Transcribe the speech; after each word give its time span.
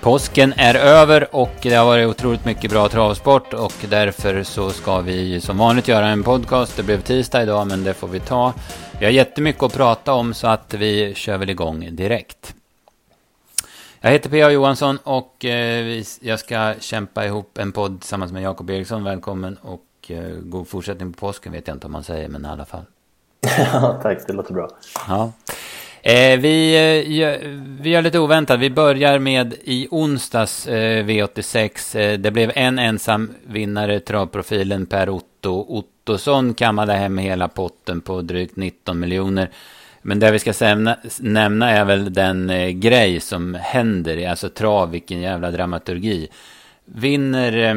Påsken 0.00 0.54
är 0.56 0.74
över 0.74 1.34
och 1.34 1.54
det 1.62 1.74
har 1.74 1.84
varit 1.84 2.08
otroligt 2.08 2.44
mycket 2.44 2.70
bra 2.70 2.88
travsport 2.88 3.54
och 3.54 3.72
därför 3.88 4.42
så 4.42 4.70
ska 4.70 5.00
vi 5.00 5.40
som 5.40 5.58
vanligt 5.58 5.88
göra 5.88 6.08
en 6.08 6.22
podcast. 6.22 6.76
Det 6.76 6.82
blev 6.82 7.00
tisdag 7.00 7.42
idag 7.42 7.66
men 7.66 7.84
det 7.84 7.94
får 7.94 8.08
vi 8.08 8.20
ta. 8.20 8.52
Vi 8.98 9.04
har 9.04 9.12
jättemycket 9.12 9.62
att 9.62 9.74
prata 9.74 10.12
om 10.12 10.34
så 10.34 10.46
att 10.46 10.74
vi 10.74 11.14
kör 11.14 11.38
väl 11.38 11.50
igång 11.50 11.88
direkt. 11.92 12.54
Jag 14.00 14.10
heter 14.10 14.30
P.A. 14.30 14.50
Johansson 14.50 14.98
och 15.04 15.44
eh, 15.44 16.02
jag 16.20 16.40
ska 16.40 16.74
kämpa 16.80 17.26
ihop 17.26 17.58
en 17.58 17.72
podd 17.72 18.00
tillsammans 18.00 18.32
med 18.32 18.42
Jakob 18.42 18.70
Eriksson. 18.70 19.04
Välkommen 19.04 19.56
och 19.62 19.86
eh, 20.08 20.22
god 20.42 20.68
fortsättning 20.68 21.12
på 21.12 21.20
påsken 21.26 21.52
vet 21.52 21.68
jag 21.68 21.76
inte 21.76 21.86
om 21.86 21.92
man 21.92 22.04
säger 22.04 22.28
men 22.28 22.44
i 22.44 22.48
alla 22.48 22.64
fall. 22.64 22.84
Ja, 23.72 24.00
tack. 24.02 24.18
Det 24.26 24.32
låter 24.32 24.54
bra. 24.54 24.70
Ja. 25.08 25.32
Eh, 26.02 26.38
vi, 26.38 26.74
eh, 26.74 27.48
vi 27.80 27.90
gör 27.90 28.02
lite 28.02 28.18
oväntat. 28.18 28.60
Vi 28.60 28.70
börjar 28.70 29.18
med 29.18 29.54
i 29.64 29.88
onsdags 29.90 30.66
eh, 30.66 31.04
V86. 31.04 31.98
Eh, 31.98 32.18
det 32.18 32.30
blev 32.30 32.52
en 32.54 32.78
ensam 32.78 33.34
vinnare, 33.46 34.00
travprofilen 34.00 34.86
Per 34.86 35.08
Otto 35.08 35.66
Ottosson 35.68 36.54
kammade 36.54 36.92
hem 36.92 37.18
hela 37.18 37.48
potten 37.48 38.00
på 38.00 38.22
drygt 38.22 38.56
19 38.56 39.00
miljoner. 39.00 39.50
Men 40.02 40.20
det 40.20 40.30
vi 40.30 40.38
ska 40.38 40.52
sämna, 40.52 40.96
nämna 41.20 41.70
är 41.70 41.84
väl 41.84 42.12
den 42.12 42.50
eh, 42.50 42.68
grej 42.68 43.20
som 43.20 43.54
händer, 43.54 44.28
alltså 44.28 44.48
trav, 44.48 44.90
vilken 44.90 45.20
jävla 45.20 45.50
dramaturgi. 45.50 46.28
Vinner 46.84 47.56
eh, 47.56 47.74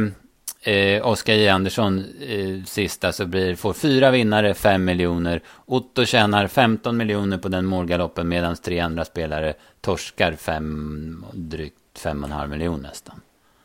eh, 0.63 1.08
Oskar 1.08 1.34
J. 1.34 1.49
Andersson 1.49 2.05
eh, 2.22 2.66
sista 2.66 3.12
så 3.12 3.26
blir, 3.26 3.55
får 3.55 3.73
fyra 3.73 4.12
vinnare, 4.12 4.53
fem 4.53 4.86
miljoner. 4.86 5.42
Otto 5.66 6.05
tjänar 6.05 6.47
15 6.47 6.97
miljoner 6.97 7.38
på 7.38 7.47
den 7.47 7.66
målgaloppen 7.66 8.28
medan 8.28 8.55
tre 8.55 8.80
andra 8.80 9.05
spelare 9.05 9.53
torskar 9.81 10.31
fem, 10.31 11.25
drygt 11.33 12.00
fem 12.00 12.23
och 12.23 12.30
en 12.30 12.36
halv 12.36 12.50
miljon 12.50 12.81
nästan. 12.81 13.16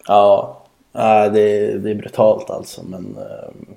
Ja, 0.07 0.63
det 0.93 0.99
är, 1.41 1.79
det 1.79 1.91
är 1.91 1.95
brutalt 1.95 2.51
alltså 2.51 2.83
men 2.85 3.17
eh, 3.17 3.75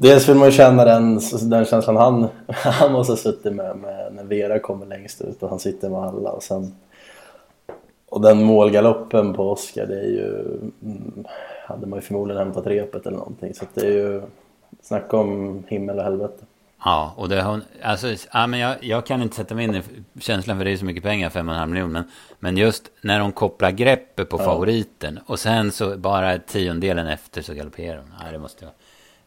Dels 0.00 0.28
vill 0.28 0.36
man 0.36 0.48
ju 0.48 0.52
känna 0.52 0.84
den, 0.84 1.20
den 1.42 1.64
känslan 1.64 1.96
han, 1.96 2.28
han 2.48 2.92
måste 2.92 3.12
ha 3.12 3.16
suttit 3.16 3.52
med, 3.52 3.76
med 3.76 4.12
när 4.12 4.24
Vera 4.24 4.58
kommer 4.58 4.86
längst 4.86 5.20
ut 5.20 5.42
och 5.42 5.50
han 5.50 5.58
sitter 5.58 5.90
med 5.90 6.00
alla 6.00 6.30
och 6.30 6.42
sen 6.42 6.74
och 8.10 8.20
den 8.20 8.44
målgaloppen 8.44 9.34
på 9.34 9.50
Oskar 9.50 9.86
det 9.86 10.00
är 10.00 10.08
ju 10.08 10.40
mm, 10.82 11.24
hade 11.66 11.86
man 11.86 11.98
ju 11.98 12.00
förmodligen 12.00 12.42
hämtat 12.42 12.66
repet 12.66 13.06
eller 13.06 13.18
någonting. 13.18 13.54
Så 13.54 13.64
det 13.74 13.86
är 13.86 13.90
ju, 13.90 14.22
snacka 14.82 15.16
om 15.16 15.62
himmel 15.68 15.98
och 15.98 16.04
helvete. 16.04 16.44
Ja, 16.84 17.14
och 17.16 17.28
det 17.28 17.42
har 17.42 17.60
alltså, 17.82 18.14
ja, 18.32 18.46
men 18.46 18.60
jag, 18.60 18.84
jag 18.84 19.06
kan 19.06 19.22
inte 19.22 19.36
sätta 19.36 19.54
mig 19.54 19.64
in 19.64 19.74
i 19.74 19.82
känslan 20.20 20.58
för 20.58 20.64
det 20.64 20.70
är 20.70 20.76
så 20.76 20.84
mycket 20.84 21.02
pengar, 21.02 21.30
5,5 21.30 21.66
miljoner. 21.66 21.92
Men, 21.92 22.04
men 22.38 22.56
just 22.56 22.90
när 23.00 23.18
de 23.18 23.32
kopplar 23.32 23.70
greppet 23.70 24.28
på 24.28 24.38
ja. 24.38 24.44
favoriten 24.44 25.18
och 25.26 25.38
sen 25.38 25.72
så 25.72 25.96
bara 25.96 26.38
tiondelen 26.38 27.06
efter 27.06 27.42
så 27.42 27.54
galopperar 27.54 27.96
de. 27.96 28.04
Ja, 28.24 28.32
det 28.32 28.38
måste 28.38 28.64
jag. 28.64 28.72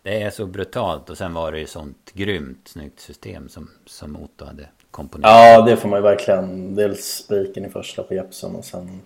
Det 0.04 0.22
är 0.22 0.30
så 0.30 0.46
brutalt 0.46 1.10
och 1.10 1.18
sen 1.18 1.34
var 1.34 1.52
det 1.52 1.60
ju 1.60 1.68
sånt 1.68 2.12
grymt 2.14 2.68
snyggt 2.68 3.00
system 3.00 3.50
som, 3.50 3.70
som 3.86 4.16
Otto 4.16 4.46
hade 4.46 4.68
komponerat. 4.92 5.34
Ja, 5.34 5.62
det 5.62 5.78
får 5.78 5.90
man 5.90 6.00
ju 6.00 6.04
verkligen. 6.04 6.76
Dels 6.76 7.06
spiken 7.06 7.66
i 7.66 7.70
första 7.70 8.04
på 8.04 8.14
Jeppson 8.14 8.56
och 8.56 8.66
sen 8.66 9.02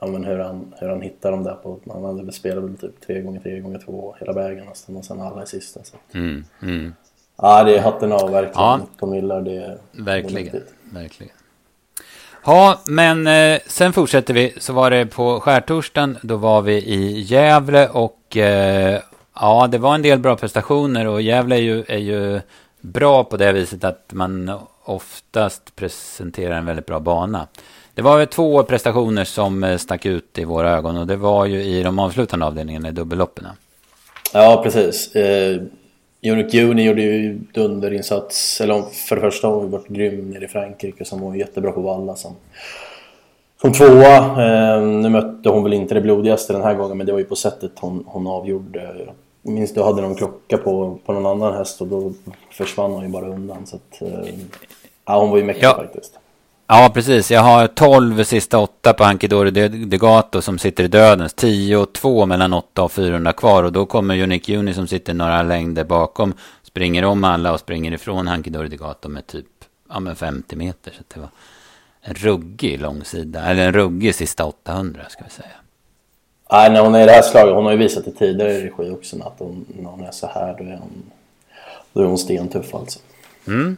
ja, 0.00 0.06
men 0.06 0.24
hur, 0.24 0.38
han, 0.38 0.74
hur 0.78 0.88
han 0.88 1.00
hittar 1.00 1.30
dem 1.30 1.44
där 1.44 1.54
på, 1.54 1.78
han 1.92 2.04
hade 2.04 2.32
spelat 2.32 2.64
väl 2.64 2.76
typ 2.76 3.06
3 3.06 3.20
gånger 3.20 3.40
3 3.40 3.60
gånger 3.60 3.78
2 3.78 4.14
hela 4.20 4.32
vägen 4.32 4.66
nästan 4.66 4.96
och 4.96 5.04
sen 5.04 5.20
alla 5.20 5.42
i 5.42 5.46
sista. 5.46 5.80
Så. 5.84 5.96
Mm, 6.12 6.44
mm. 6.62 6.94
Ja, 7.36 7.64
det 7.64 7.76
är 7.76 7.80
hatten 7.80 8.12
av 8.12 8.30
verkligen 8.30 8.62
ja, 8.62 8.80
på 8.98 9.06
Millar. 9.06 9.40
Det 9.40 9.78
verkligen, 9.92 10.52
det 10.52 10.98
verkligen. 10.98 11.32
Ja, 12.44 12.80
men 12.86 13.26
eh, 13.26 13.60
sen 13.66 13.92
fortsätter 13.92 14.34
vi. 14.34 14.54
Så 14.58 14.72
var 14.72 14.90
det 14.90 15.06
på 15.06 15.40
skärtorsdagen. 15.40 16.18
Då 16.22 16.36
var 16.36 16.62
vi 16.62 16.74
i 16.74 17.20
Gävle 17.20 17.88
och 17.88 18.36
eh, 18.36 19.00
ja, 19.34 19.66
det 19.66 19.78
var 19.78 19.94
en 19.94 20.02
del 20.02 20.18
bra 20.18 20.36
prestationer 20.36 21.06
och 21.06 21.22
Gävle 21.22 21.56
är 21.56 21.60
ju, 21.60 21.84
är 21.88 21.98
ju 21.98 22.40
bra 22.80 23.24
på 23.24 23.36
det 23.36 23.52
viset 23.52 23.84
att 23.84 24.12
man 24.12 24.52
oftast 24.90 25.76
presenterar 25.76 26.56
en 26.56 26.66
väldigt 26.66 26.86
bra 26.86 27.00
bana. 27.00 27.46
Det 27.94 28.02
var 28.02 28.26
två 28.26 28.62
prestationer 28.62 29.24
som 29.24 29.64
eh, 29.64 29.76
stack 29.76 30.06
ut 30.06 30.38
i 30.38 30.44
våra 30.44 30.70
ögon 30.70 30.96
och 30.96 31.06
det 31.06 31.16
var 31.16 31.46
ju 31.46 31.62
i 31.62 31.82
de 31.82 31.98
avslutande 31.98 32.46
avdelningarna 32.46 32.88
i 32.88 32.92
dubbelloppen. 32.92 33.46
Ja, 34.32 34.60
precis. 34.64 35.16
Eh, 35.16 35.62
Unic 36.26 36.54
Juni 36.54 36.84
gjorde 36.84 37.02
ju 37.02 37.38
dunderinsats, 37.54 38.60
eller 38.60 38.82
för 38.82 39.16
det 39.16 39.22
första 39.22 39.48
har 39.48 39.54
hon 39.54 39.70
varit 39.70 39.88
grym 39.88 40.30
nere 40.30 40.44
i 40.44 40.48
Frankrike 40.48 41.04
som 41.04 41.20
var 41.20 41.34
jättebra 41.34 41.72
på 41.72 41.80
valla 41.80 42.16
som, 42.16 42.36
som 43.60 43.72
tvåa. 43.72 44.16
Eh, 44.16 44.82
nu 44.82 45.08
mötte 45.08 45.48
hon 45.48 45.64
väl 45.64 45.72
inte 45.72 45.94
det 45.94 46.00
blodigaste 46.00 46.52
den 46.52 46.62
här 46.62 46.74
gången 46.74 46.98
men 46.98 47.06
det 47.06 47.12
var 47.12 47.18
ju 47.18 47.24
på 47.24 47.36
sättet 47.36 47.72
hon, 47.80 48.04
hon 48.06 48.26
avgjorde. 48.26 48.94
Jag 49.42 49.52
minns 49.52 49.74
du 49.74 49.82
hade 49.82 50.02
någon 50.02 50.14
klocka 50.14 50.58
på, 50.58 50.98
på 51.06 51.12
någon 51.12 51.26
annan 51.26 51.54
häst 51.54 51.80
och 51.80 51.86
då 51.86 52.12
försvann 52.50 52.92
hon 52.92 53.02
ju 53.02 53.08
bara 53.08 53.28
undan. 53.28 53.66
Så 53.66 53.76
att, 53.76 54.02
eh, 54.02 54.34
ja, 55.06 55.20
hon 55.20 55.30
var 55.30 55.36
ju 55.36 55.44
mäktig 55.44 55.64
ja. 55.64 55.74
faktiskt. 55.76 56.18
Ja, 56.72 56.90
precis. 56.94 57.30
Jag 57.30 57.40
har 57.40 57.66
12 57.66 58.24
sista 58.24 58.58
åtta 58.58 58.92
på 58.92 59.04
Hankidori 59.04 59.50
Degato 59.68 60.42
som 60.42 60.58
sitter 60.58 60.84
i 60.84 60.88
dödens. 60.88 61.34
10 61.34 61.76
och 61.76 61.92
2 61.92 62.26
mellan 62.26 62.52
8 62.52 62.82
och 62.82 62.92
400 62.92 63.32
kvar. 63.32 63.62
Och 63.62 63.72
då 63.72 63.86
kommer 63.86 64.22
Unique 64.22 64.52
Juni 64.52 64.74
som 64.74 64.86
sitter 64.86 65.14
några 65.14 65.42
längder 65.42 65.84
bakom. 65.84 66.34
Springer 66.62 67.04
om 67.04 67.24
alla 67.24 67.52
och 67.52 67.60
springer 67.60 67.92
ifrån 67.92 68.26
Hankidori 68.26 68.68
Degato 68.68 69.08
med 69.08 69.26
typ 69.26 69.46
ja, 69.88 70.00
men 70.00 70.16
50 70.16 70.56
meter. 70.56 70.90
Så 70.90 71.02
det 71.14 71.20
var 71.20 71.28
en 72.00 72.14
ruggig 72.14 72.80
långsida. 72.80 73.44
Eller 73.44 73.66
en 73.66 73.72
ruggig 73.72 74.14
sista 74.14 74.44
800 74.44 75.02
ska 75.08 75.24
vi 75.24 75.30
säga. 75.30 75.48
Nej, 76.52 76.70
när 76.70 76.80
hon 76.80 76.94
är 76.94 77.02
i 77.02 77.06
det 77.06 77.12
här 77.12 77.22
slaget. 77.22 77.54
Hon 77.54 77.64
har 77.64 77.72
ju 77.72 77.78
visat 77.78 78.06
i 78.06 78.12
tidigare 78.12 78.52
regi 78.52 78.90
också 78.90 79.16
att 79.22 79.34
hon, 79.38 79.66
när 79.68 79.90
hon 79.90 80.00
är 80.04 80.10
så 80.10 80.26
här 80.26 80.56
då 80.58 80.64
är 80.64 80.76
hon, 80.76 81.02
då 81.92 82.00
är 82.00 82.04
hon 82.04 82.18
stentuff 82.18 82.74
alltså. 82.74 82.98
Mm. 83.46 83.76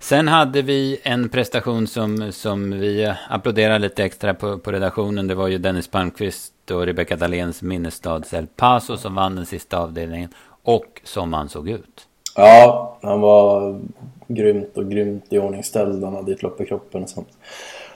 Sen 0.00 0.28
hade 0.28 0.62
vi 0.62 1.00
en 1.02 1.28
prestation 1.28 1.86
som, 1.86 2.32
som 2.32 2.70
vi 2.70 3.14
applåderade 3.28 3.78
lite 3.78 4.04
extra 4.04 4.34
på, 4.34 4.58
på 4.58 4.72
redaktionen. 4.72 5.26
Det 5.26 5.34
var 5.34 5.48
ju 5.48 5.58
Dennis 5.58 5.88
Palmqvist 5.88 6.70
och 6.70 6.86
Rebecca 6.86 7.16
Dahléns 7.16 7.62
Minnestads 7.62 8.34
El 8.34 8.46
Paso 8.46 8.96
som 8.96 9.14
vann 9.14 9.36
den 9.36 9.46
sista 9.46 9.78
avdelningen. 9.78 10.30
Och 10.62 11.00
som 11.04 11.32
han 11.32 11.48
såg 11.48 11.68
ut. 11.68 12.06
Ja, 12.36 12.98
han 13.02 13.20
var 13.20 13.80
grymt 14.28 14.76
och 14.76 14.90
grymt 14.90 15.24
i 15.28 15.38
ordningställd. 15.38 16.04
Han 16.04 16.14
hade 16.14 16.32
ett 16.32 16.42
lopp 16.42 16.60
i 16.60 16.66
kroppen. 16.66 17.02
Och 17.02 17.08
sen 17.08 17.24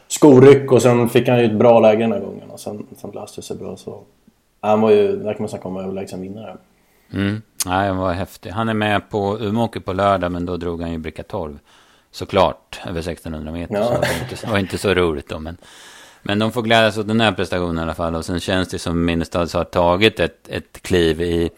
skoryck 0.08 0.72
och 0.72 0.82
sen 0.82 1.08
fick 1.08 1.28
han 1.28 1.38
ju 1.38 1.44
ett 1.44 1.58
bra 1.58 1.80
läge 1.80 2.00
den 2.00 2.12
här 2.12 2.20
gången. 2.20 2.50
Och 2.50 2.60
sen, 2.60 2.86
sen 2.96 3.10
löste 3.10 3.40
det 3.40 3.44
sig 3.44 3.56
bra. 3.56 3.76
Så 3.76 4.00
han 4.60 4.80
var 4.80 4.90
ju, 4.90 5.16
där 5.16 5.32
kan 5.32 5.42
man 5.42 5.48
snacka 5.48 5.68
om 5.68 5.76
överlägsen 5.76 6.20
vinnare. 6.22 6.56
Mm. 7.12 7.42
Nej, 7.66 7.88
han 7.88 7.96
var 7.96 8.12
häftig. 8.12 8.50
Han 8.50 8.68
är 8.68 8.74
med 8.74 9.10
på 9.10 9.38
Umeåker 9.40 9.80
på 9.80 9.92
lördag, 9.92 10.32
men 10.32 10.46
då 10.46 10.56
drog 10.56 10.80
han 10.80 10.92
ju 10.92 10.98
bricka 10.98 11.22
12 11.22 11.58
såklart, 12.12 12.80
över 12.86 13.00
1600 13.00 13.52
meter. 13.52 13.74
Ja. 13.74 13.84
Så 13.84 13.92
det 13.92 13.98
var 13.98 14.30
inte, 14.30 14.46
var 14.46 14.58
inte 14.58 14.78
så 14.78 14.94
roligt 14.94 15.28
då. 15.28 15.38
Men, 15.38 15.56
men 16.22 16.38
de 16.38 16.52
får 16.52 16.62
glädjas 16.62 16.98
åt 16.98 17.08
den 17.08 17.20
här 17.20 17.32
prestationen 17.32 17.78
i 17.78 17.82
alla 17.82 17.94
fall. 17.94 18.14
Och 18.14 18.24
sen 18.24 18.40
känns 18.40 18.68
det 18.68 18.78
som 18.78 19.04
Minnestad 19.04 19.54
har 19.54 19.64
tagit 19.64 20.20
ett, 20.20 20.48
ett 20.48 20.82
kliv 20.82 21.20
i 21.20 21.50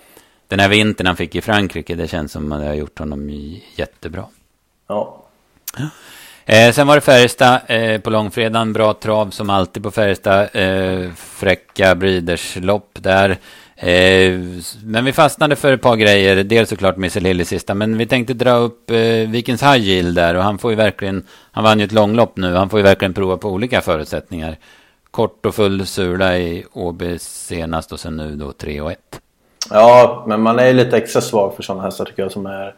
den 0.48 0.60
här 0.60 0.68
vintern 0.68 1.06
han 1.06 1.16
fick 1.16 1.34
i 1.34 1.40
Frankrike. 1.40 1.94
Det 1.94 2.08
känns 2.08 2.32
som 2.32 2.52
att 2.52 2.60
det 2.60 2.66
har 2.66 2.74
gjort 2.74 2.98
honom 2.98 3.30
jättebra. 3.76 4.26
Ja. 4.86 5.24
ja. 5.78 5.88
Eh, 6.46 6.72
sen 6.72 6.86
var 6.86 6.94
det 6.94 7.00
Färjestad 7.00 7.60
eh, 7.66 8.00
på 8.00 8.10
långfredagen. 8.10 8.72
Bra 8.72 8.94
trav 8.94 9.30
som 9.30 9.50
alltid 9.50 9.82
på 9.82 9.90
Färjestad. 9.90 10.48
Eh, 10.52 11.12
fräcka 11.16 11.94
Breeders-lopp 11.94 12.90
där. 12.92 13.38
Eh, 13.84 14.40
men 14.84 15.04
vi 15.04 15.12
fastnade 15.12 15.56
för 15.56 15.72
ett 15.72 15.82
par 15.82 15.96
grejer. 15.96 16.44
Dels 16.44 16.68
såklart 16.68 16.96
Missel 16.96 17.24
Hill 17.24 17.40
i 17.40 17.44
sista. 17.44 17.74
Men 17.74 17.98
vi 17.98 18.06
tänkte 18.06 18.34
dra 18.34 18.56
upp 18.56 18.90
eh, 18.90 18.96
Vikens 19.30 19.62
High 19.62 19.80
Yield 19.80 20.16
där. 20.16 20.34
Och 20.34 20.42
han 20.42 20.58
får 20.58 20.70
ju 20.70 20.76
verkligen. 20.76 21.24
Han 21.52 21.64
vann 21.64 21.78
ju 21.78 21.84
ett 21.84 21.92
långlopp 21.92 22.36
nu. 22.36 22.54
Han 22.54 22.70
får 22.70 22.78
ju 22.78 22.82
verkligen 22.82 23.14
prova 23.14 23.36
på 23.36 23.48
olika 23.48 23.80
förutsättningar. 23.80 24.56
Kort 25.10 25.46
och 25.46 25.54
full 25.54 25.86
sula 25.86 26.38
i 26.38 26.64
Åby 26.72 27.18
senast. 27.18 27.92
Och 27.92 28.00
sen 28.00 28.16
nu 28.16 28.36
då 28.36 28.52
3 28.52 28.80
och 28.80 28.92
1. 28.92 28.98
Ja, 29.70 30.24
men 30.28 30.40
man 30.40 30.58
är 30.58 30.66
ju 30.66 30.72
lite 30.72 30.96
extra 30.96 31.20
svag 31.20 31.56
för 31.56 31.62
sådana 31.62 31.82
hästar 31.82 32.04
tycker 32.04 32.22
jag. 32.22 32.32
Som 32.32 32.46
är 32.46 32.74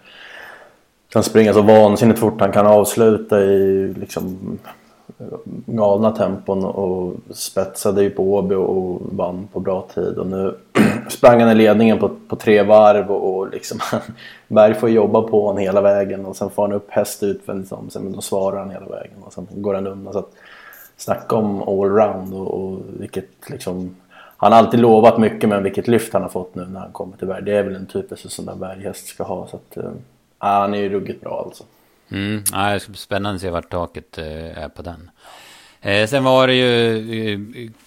kan 1.09 1.23
springa 1.23 1.53
så 1.53 1.63
vansinnigt 1.63 2.21
fort. 2.21 2.41
Han 2.41 2.53
kan 2.53 2.67
avsluta 2.67 3.41
i 3.41 3.95
liksom 3.97 4.59
galna 5.67 6.11
tempon 6.11 6.65
och 6.65 7.15
spetsade 7.35 8.03
ju 8.03 8.11
på 8.11 8.35
Åby 8.35 8.55
och 8.55 9.01
vann 9.13 9.49
på 9.53 9.61
bra 9.61 9.89
tid. 9.95 10.19
Och 10.19 10.27
nu 10.27 10.55
sprang 11.13 11.41
han 11.41 11.51
i 11.51 11.55
ledningen 11.55 11.99
på, 11.99 12.09
på 12.29 12.37
tre 12.37 12.63
varv 12.63 13.11
och, 13.11 13.37
och 13.37 13.51
liksom 13.51 13.81
Berg 14.49 14.75
får 14.75 14.91
jobba 14.91 15.23
på 15.23 15.47
honom 15.47 15.63
hela 15.63 15.81
vägen 15.81 16.27
och 16.27 16.37
sen 16.37 16.51
får 16.51 16.63
han 16.63 16.73
upp 16.73 16.91
häst 16.91 17.23
utvändigt 17.23 17.73
om 17.73 17.91
sig 17.91 18.03
men 18.03 18.13
då 18.13 18.21
svarar 18.21 18.59
han 18.59 18.71
hela 18.71 18.87
vägen 18.87 19.23
och 19.23 19.33
sen 19.33 19.47
går 19.51 19.75
han 19.75 19.87
undan. 19.87 20.13
Så 20.13 20.19
att, 20.19 20.33
snacka 20.97 21.37
om 21.37 21.63
allround 21.63 22.35
och, 22.35 22.47
och 22.47 22.81
vilket 22.99 23.51
liksom 23.51 23.97
han 24.37 24.53
har 24.53 24.59
alltid 24.59 24.81
lovat 24.81 25.19
mycket 25.19 25.49
men 25.49 25.63
vilket 25.63 25.89
lyft 25.89 26.13
han 26.13 26.23
har 26.23 26.29
fått 26.29 26.55
nu 26.55 26.67
när 26.67 26.81
han 26.81 26.93
kommer 26.93 27.17
till 27.17 27.27
Berg. 27.27 27.43
Det 27.43 27.57
är 27.57 27.63
väl 27.63 27.75
en 27.75 27.87
typisk 27.87 28.31
sån 28.31 28.47
där 28.47 28.55
berghäst 28.55 29.07
ska 29.07 29.25
ha. 29.25 29.47
Så 29.47 29.57
att, 29.57 29.77
äh, 29.77 29.91
han 30.39 30.75
är 30.75 30.79
ju 30.79 30.89
ruggigt 30.89 31.21
bra 31.21 31.43
alltså. 31.47 31.65
Mm, 32.11 32.43
ja, 32.53 32.73
det 32.73 32.81
ska 32.81 32.91
bli 32.91 32.99
spännande 32.99 33.35
att 33.35 33.41
se 33.41 33.51
vart 33.51 33.71
taket 33.71 34.19
äh, 34.19 34.59
är 34.59 34.69
på 34.69 34.83
den. 34.83 35.11
Eh, 35.81 36.07
sen 36.07 36.25
var 36.25 36.47
det 36.47 36.55
ju 36.55 37.35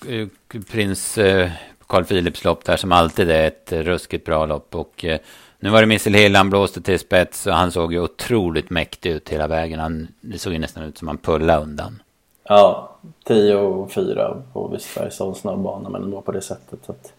eh, 0.08 0.14
eh 0.14 0.28
prins 0.72 1.18
eh, 1.18 1.52
Carl 1.90 2.04
Philips 2.04 2.44
lopp 2.44 2.66
där 2.66 2.78
som 2.78 2.92
alltid 2.92 3.32
är 3.32 3.48
ett 3.48 3.72
ruskigt 3.72 4.26
bra 4.26 4.46
lopp. 4.46 4.76
Och 4.76 5.06
eh, 5.06 5.20
nu 5.60 5.70
var 5.70 5.82
det 5.82 5.88
Missile 5.88 6.18
Hill, 6.18 6.36
han 6.36 6.50
blåste 6.50 6.82
till 6.82 7.00
spets 7.00 7.48
och 7.48 7.54
han 7.54 7.72
såg 7.72 7.94
ju 7.94 8.00
otroligt 8.00 8.70
mäktig 8.70 9.10
ut 9.10 9.30
hela 9.30 9.48
vägen. 9.48 9.80
Han, 9.80 10.08
det 10.22 10.38
såg 10.38 10.54
ju 10.54 10.60
nästan 10.60 10.84
ut 10.84 10.98
som 10.98 11.08
han 11.08 11.18
pullade 11.18 11.62
undan. 11.62 12.02
Ja, 12.44 12.98
10 13.24 13.56
och 13.56 13.92
4 13.92 14.42
på 14.54 14.68
Visberg, 14.68 15.12
så 15.12 15.34
snabb 15.34 15.60
bana 15.60 15.90
men 15.90 16.04
ändå 16.04 16.22
på 16.22 16.32
det 16.32 16.42
sättet. 16.42 16.80
Så 16.86 16.92
att, 16.92 17.14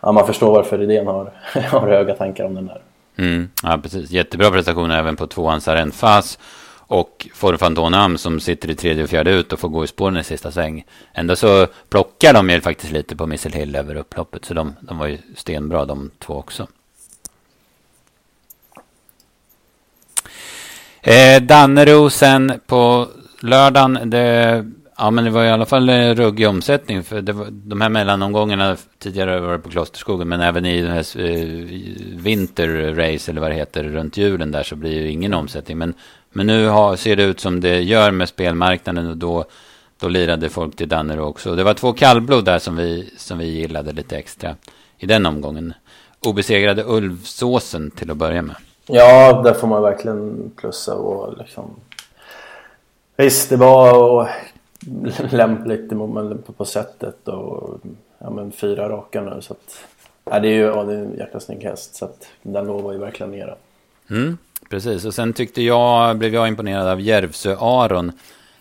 ja, 0.00 0.12
man 0.12 0.26
förstår 0.26 0.52
varför 0.52 0.82
idén 0.82 1.06
har, 1.06 1.32
har 1.70 1.88
höga 1.88 2.14
tankar 2.14 2.44
om 2.44 2.54
den 2.54 2.66
där. 2.66 2.80
Mm, 3.16 3.48
ja, 3.62 3.78
precis. 3.82 4.10
Jättebra 4.10 4.50
prestation 4.50 4.90
även 4.90 5.16
på 5.16 5.26
tvåan 5.26 5.60
Sarenfas 5.60 6.38
och 6.86 7.28
Forfantonam 7.34 8.18
som 8.18 8.40
sitter 8.40 8.70
i 8.70 8.74
tredje 8.74 9.04
och 9.04 9.10
fjärde 9.10 9.30
ut 9.30 9.52
och 9.52 9.60
får 9.60 9.68
gå 9.68 9.84
i 9.84 9.86
spåren 9.86 10.16
i 10.16 10.24
sista 10.24 10.52
sväng. 10.52 10.84
Ändå 11.14 11.36
så 11.36 11.66
plockar 11.88 12.34
de 12.34 12.50
ju 12.50 12.60
faktiskt 12.60 12.92
lite 12.92 13.16
på 13.16 13.26
Missile 13.26 13.58
Hill 13.58 13.76
över 13.76 13.94
upploppet. 13.94 14.44
Så 14.44 14.54
de, 14.54 14.74
de 14.80 14.98
var 14.98 15.06
ju 15.06 15.18
stenbra 15.36 15.84
de 15.84 16.10
två 16.18 16.34
också. 16.34 16.66
Eh, 21.06 21.42
Dannero 21.42 22.10
sen 22.10 22.60
på 22.66 23.08
lördagen. 23.40 24.10
Det, 24.10 24.64
ja, 24.98 25.10
men 25.10 25.24
det 25.24 25.30
var 25.30 25.44
i 25.44 25.50
alla 25.50 25.66
fall 25.66 25.90
ruggig 25.90 26.48
omsättning. 26.48 27.02
För 27.02 27.22
det 27.22 27.32
var, 27.32 27.46
de 27.50 27.80
här 27.80 27.88
mellanomgångarna 27.88 28.76
tidigare 28.98 29.40
var 29.40 29.52
det 29.52 29.58
på 29.58 29.70
Klosterskogen. 29.70 30.28
Men 30.28 30.40
även 30.40 30.66
i 30.66 30.82
den 30.82 30.92
här 30.92 31.20
eh, 31.20 31.44
vinterrace 32.16 33.30
eller 33.30 33.40
vad 33.40 33.50
det 33.50 33.54
heter 33.54 33.84
runt 33.84 34.16
julen 34.16 34.50
där 34.50 34.62
så 34.62 34.76
blir 34.76 34.92
ju 34.92 35.10
ingen 35.10 35.34
omsättning. 35.34 35.78
Men 35.78 35.94
men 36.36 36.46
nu 36.46 36.68
har, 36.68 36.96
ser 36.96 37.16
det 37.16 37.22
ut 37.22 37.40
som 37.40 37.60
det 37.60 37.80
gör 37.80 38.10
med 38.10 38.28
spelmarknaden 38.28 39.10
och 39.10 39.16
då, 39.16 39.44
då 40.00 40.08
lirade 40.08 40.48
folk 40.48 40.76
till 40.76 40.88
Danner 40.88 41.20
också. 41.20 41.54
Det 41.54 41.64
var 41.64 41.74
två 41.74 41.92
kallblod 41.92 42.44
där 42.44 42.58
som 42.58 42.76
vi, 42.76 43.12
som 43.16 43.38
vi 43.38 43.46
gillade 43.46 43.92
lite 43.92 44.16
extra 44.16 44.56
i 44.98 45.06
den 45.06 45.26
omgången. 45.26 45.74
Obesegrade 46.20 46.84
Ulvsåsen 46.86 47.90
till 47.90 48.10
att 48.10 48.16
börja 48.16 48.42
med. 48.42 48.56
Ja, 48.86 49.42
där 49.42 49.54
får 49.54 49.68
man 49.68 49.82
verkligen 49.82 50.52
plussa 50.56 50.94
och 50.94 51.38
liksom... 51.38 51.70
Visst, 53.16 53.50
det 53.50 53.56
var 53.56 54.30
lämpligt 55.30 55.92
på 56.56 56.64
sättet 56.64 57.28
och 57.28 57.80
ja, 58.18 58.30
men 58.30 58.52
fyra 58.52 58.88
raka 58.88 59.20
nu 59.20 59.42
så 59.42 59.52
att... 59.52 59.84
Ja, 60.24 60.40
det 60.40 60.48
är 60.48 60.54
ju 60.54 60.62
ja, 60.62 60.84
det 60.84 60.94
är 60.94 60.98
en 60.98 61.18
jäkla 61.18 61.40
snygg 61.40 61.62
häst 61.62 61.94
så 61.94 62.04
att 62.04 62.28
den 62.42 62.66
lovar 62.66 62.92
ju 62.92 62.98
verkligen 62.98 63.30
mera. 63.30 63.54
Mm. 64.10 64.38
Precis, 64.70 65.04
och 65.04 65.14
sen 65.14 65.32
tyckte 65.32 65.62
jag, 65.62 66.18
blev 66.18 66.34
jag 66.34 66.48
imponerad 66.48 66.88
av 66.88 67.00
Järvsö-Aron. 67.00 68.12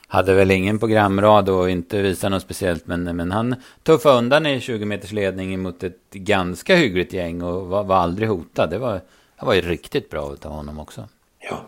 Hade 0.07 0.34
väl 0.34 0.52
ingen 0.52 0.80
programrad 0.80 1.50
och 1.50 1.69
inte 1.69 2.02
visat 2.02 2.31
något 2.31 2.42
speciellt, 2.42 2.88
men, 2.88 3.04
men 3.04 3.31
han 3.31 3.56
tuffade 3.84 4.18
undan 4.18 4.46
i 4.46 4.62
20 4.62 4.86
meters 4.86 5.12
ledning 5.12 5.60
mot 5.60 5.84
ett 5.84 6.12
ganska 6.12 6.75
hyggligt 6.75 7.13
gäng 7.13 7.42
och 7.42 7.68
var, 7.68 7.84
var 7.84 7.96
aldrig 7.96 8.30
hotad. 8.30 8.69
Det 8.69 8.78
var, 8.78 8.94
det 9.40 9.46
var 9.46 9.54
ju 9.54 9.62
riktigt 9.62 10.10
bra 10.10 10.36
av 10.42 10.52
honom 10.52 10.80
också. 10.80 11.07
Ja. 11.50 11.62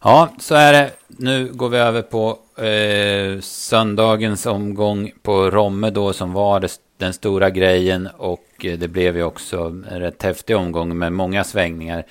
Ja, 0.00 0.28
så 0.38 0.54
är 0.54 0.72
det. 0.72 0.90
Nu 1.06 1.52
går 1.52 1.68
vi 1.68 1.78
över 1.78 2.02
på 2.02 2.38
eh, 2.64 3.40
söndagens 3.40 4.46
omgång 4.46 5.12
på 5.22 5.50
Romme 5.50 5.90
då 5.90 6.12
som 6.12 6.32
var 6.32 6.60
det, 6.60 6.68
den 6.98 7.12
stora 7.12 7.50
grejen 7.50 8.08
och 8.16 8.46
det 8.60 8.88
blev 8.88 9.16
ju 9.16 9.22
också 9.22 9.58
en 9.90 10.00
rätt 10.00 10.22
häftig 10.22 10.56
omgång 10.56 10.98
med 10.98 11.12
många 11.12 11.44
svängningar. 11.44 12.04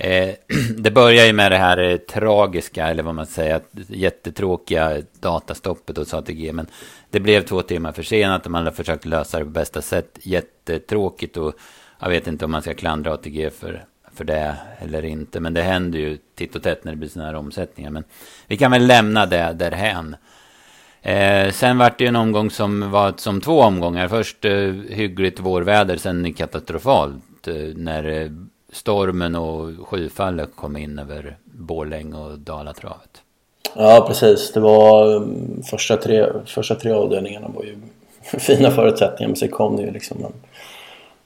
Eh, 0.00 0.34
det 0.76 0.90
börjar 0.90 1.26
ju 1.26 1.32
med 1.32 1.52
det 1.52 1.58
här 1.58 1.78
eh, 1.78 1.96
tragiska, 1.96 2.86
eller 2.86 3.02
vad 3.02 3.14
man 3.14 3.26
säger, 3.26 3.60
jättetråkiga 3.88 5.02
datastoppet 5.20 5.96
hos 5.96 6.14
ATG. 6.14 6.52
Men 6.52 6.66
det 7.10 7.20
blev 7.20 7.42
två 7.42 7.62
timmar 7.62 7.92
försenat 7.92 8.46
och 8.46 8.52
man 8.52 8.64
har 8.64 8.72
försökt 8.72 9.04
lösa 9.04 9.38
det 9.38 9.44
på 9.44 9.50
bästa 9.50 9.82
sätt. 9.82 10.18
Jättetråkigt 10.22 11.36
och 11.36 11.54
jag 11.98 12.08
vet 12.08 12.26
inte 12.26 12.44
om 12.44 12.50
man 12.50 12.62
ska 12.62 12.74
klandra 12.74 13.12
ATG 13.12 13.50
för, 13.50 13.84
för 14.14 14.24
det 14.24 14.56
eller 14.78 15.04
inte. 15.04 15.40
Men 15.40 15.54
det 15.54 15.62
händer 15.62 15.98
ju 15.98 16.18
titt 16.34 16.56
och 16.56 16.62
tätt 16.62 16.84
när 16.84 16.92
det 16.92 16.98
blir 16.98 17.08
sådana 17.08 17.30
här 17.30 17.38
omsättningar. 17.38 17.90
Men 17.90 18.04
vi 18.46 18.56
kan 18.56 18.70
väl 18.70 18.86
lämna 18.86 19.26
det 19.26 19.52
därhän. 19.52 20.16
Eh, 21.02 21.50
sen 21.50 21.78
vart 21.78 21.98
det 21.98 22.04
ju 22.04 22.08
en 22.08 22.16
omgång 22.16 22.50
som 22.50 22.90
var 22.90 23.14
som 23.16 23.40
två 23.40 23.60
omgångar. 23.60 24.08
Först 24.08 24.44
eh, 24.44 24.72
hyggligt 24.88 25.40
vårväder, 25.40 25.96
sen 25.96 26.34
katastrofalt. 26.34 27.48
Eh, 27.48 27.54
när 27.74 28.04
eh, 28.04 28.30
stormen 28.72 29.34
och 29.34 29.88
skyfallet 29.88 30.50
kom 30.56 30.76
in 30.76 30.98
över 30.98 31.36
Borläng 31.44 32.14
och 32.14 32.38
Dalatravet. 32.38 33.22
Ja 33.74 34.04
precis, 34.08 34.52
det 34.52 34.60
var 34.60 35.14
um, 35.14 35.62
första 35.70 35.96
tre, 35.96 36.26
första 36.46 36.74
tre 36.74 36.92
avdelningarna 36.92 37.48
var 37.54 37.64
ju 37.64 37.76
fina 38.38 38.70
förutsättningar 38.70 39.28
men 39.28 39.36
sen 39.36 39.48
kom 39.48 39.76
det 39.76 39.82
ju 39.82 39.90
liksom 39.90 40.24
en, 40.24 40.32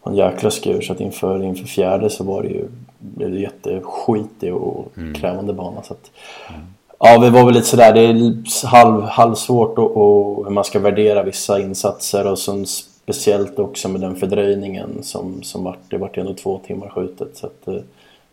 en 0.05 0.17
jäkla 0.17 0.51
skur 0.51 0.81
så 0.81 0.93
att 0.93 1.01
inför, 1.01 1.43
inför 1.43 1.67
fjärde 1.67 2.11
så 2.11 2.25
var 2.25 2.43
det 2.43 2.49
ju 2.49 2.65
blev 2.99 3.31
det 3.31 3.41
jätteskitig 3.41 4.55
och 4.55 4.93
mm. 4.97 5.15
krävande 5.15 5.53
bana 5.53 5.83
så 5.83 5.93
att 5.93 6.11
mm. 6.49 6.61
Ja, 6.99 7.19
vi 7.19 7.31
var 7.31 7.45
väl 7.45 7.55
lite 7.55 7.67
sådär, 7.67 7.93
det 7.93 8.01
är 8.01 8.67
halv, 8.67 9.03
halvsvårt 9.03 9.79
och, 9.79 9.97
och 9.97 10.45
hur 10.45 10.51
man 10.51 10.65
ska 10.65 10.79
värdera 10.79 11.23
vissa 11.23 11.61
insatser 11.61 12.27
och 12.27 12.39
sen 12.39 12.67
Speciellt 13.05 13.59
också 13.59 13.89
med 13.89 14.01
den 14.01 14.17
fördröjningen 14.17 15.03
som, 15.03 15.43
som 15.43 15.65
vart, 15.65 15.79
det 15.89 15.99
vart 15.99 16.17
ändå 16.17 16.35
två 16.35 16.61
timmar 16.67 16.89
skjutet. 16.89 17.37
Så 17.37 17.47
att, 17.47 17.69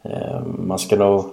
eh, 0.03 0.41
man 0.45 0.79
ska 0.79 0.95
nog... 0.95 1.25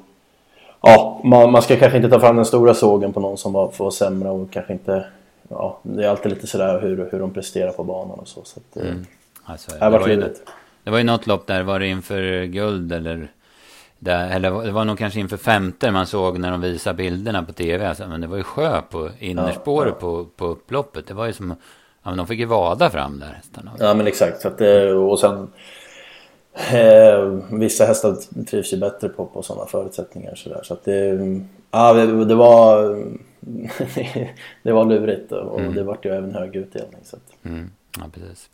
Ja, 0.81 1.20
man, 1.25 1.52
man, 1.52 1.62
ska 1.62 1.76
kanske 1.76 1.96
inte 1.96 2.11
ta 2.11 2.20
fram 2.20 2.37
den 2.37 2.44
stora 2.44 2.75
sågen 2.75 3.12
på 3.12 3.20
någon 3.20 3.38
som 3.38 3.52
var, 3.52 3.70
får 3.70 3.90
sämre 3.90 4.29
och 4.29 4.50
kanske 4.50 4.73
inte... 4.73 5.05
Ja, 5.49 5.79
det 5.82 6.05
är 6.05 6.08
alltid 6.08 6.32
lite 6.32 6.46
sådär 6.46 6.81
hur, 6.81 7.08
hur 7.12 7.19
de 7.19 7.31
presterar 7.31 7.73
på 7.73 7.85
banan 7.85 8.19
och 8.19 8.29
så. 8.29 8.40
så 8.44 8.61
att, 8.61 8.76
eh, 8.76 8.90
mm. 8.90 9.06
alltså, 9.44 9.70
det, 9.81 9.88
var 9.88 10.08
ju, 10.08 10.35
det 10.85 10.90
var 10.90 10.99
ju 10.99 11.05
något 11.05 11.26
lopp 11.26 11.46
där, 11.46 11.62
var 11.62 11.81
det 11.81 11.87
inför 11.87 12.44
guld 12.44 12.93
eller? 12.93 13.29
Där, 13.99 14.31
eller 14.31 14.62
det 14.64 14.73
var 14.73 14.85
nog 14.85 14.99
kanske 14.99 15.20
inför 15.20 15.37
femte 15.37 15.90
man 15.90 16.06
såg 16.06 16.38
när 16.38 16.50
de 16.50 16.61
visade 16.61 16.96
bilderna 16.96 17.43
på 17.43 17.52
tv. 17.52 17.88
Alltså, 17.88 18.08
men 18.08 18.20
det 18.20 18.26
var 18.26 18.37
ju 18.37 18.43
sjö 18.43 18.82
på 18.90 19.11
innerspåret 19.19 19.94
ja, 20.00 20.08
ja. 20.08 20.25
på, 20.25 20.25
på 20.37 20.46
upploppet. 20.46 21.06
Det 21.06 21.14
var 21.14 21.26
ju 21.26 21.32
som 21.32 21.55
Ja, 22.09 22.11
men 22.11 22.19
de 22.19 22.27
fick 22.27 22.39
ju 22.39 22.45
vada 22.45 22.91
fram 22.91 23.19
där 23.19 23.33
hästarna. 23.33 23.71
Ja 23.79 23.95
men 23.95 24.07
exakt. 24.07 24.41
Så 24.41 24.49
att, 24.49 24.61
och 24.95 25.21
sen 25.21 25.51
eh, 26.73 27.39
vissa 27.59 27.85
hästar 27.85 28.17
trivs 28.45 28.73
ju 28.73 28.77
bättre 28.77 29.09
på, 29.09 29.27
på 29.27 29.43
sådana 29.43 29.67
förutsättningar. 29.67 30.35
Så, 30.35 30.49
där. 30.49 30.61
så 30.62 30.75
att 30.75 30.85
det, 30.85 31.19
ja, 31.71 31.93
det, 31.93 32.25
det 32.25 32.35
var 32.35 32.83
det 34.62 34.73
var 34.73 34.85
lurigt 34.85 35.33
och 35.33 35.61
mm. 35.61 35.75
det 35.75 35.83
vart 35.83 36.05
ju 36.05 36.11
även 36.11 36.35
hög 36.35 36.57
utdelning. 36.57 37.00
Så 37.03 37.17
att. 37.17 37.45
Mm. 37.45 37.71
Ja, 37.99 38.05
precis. 38.15 38.50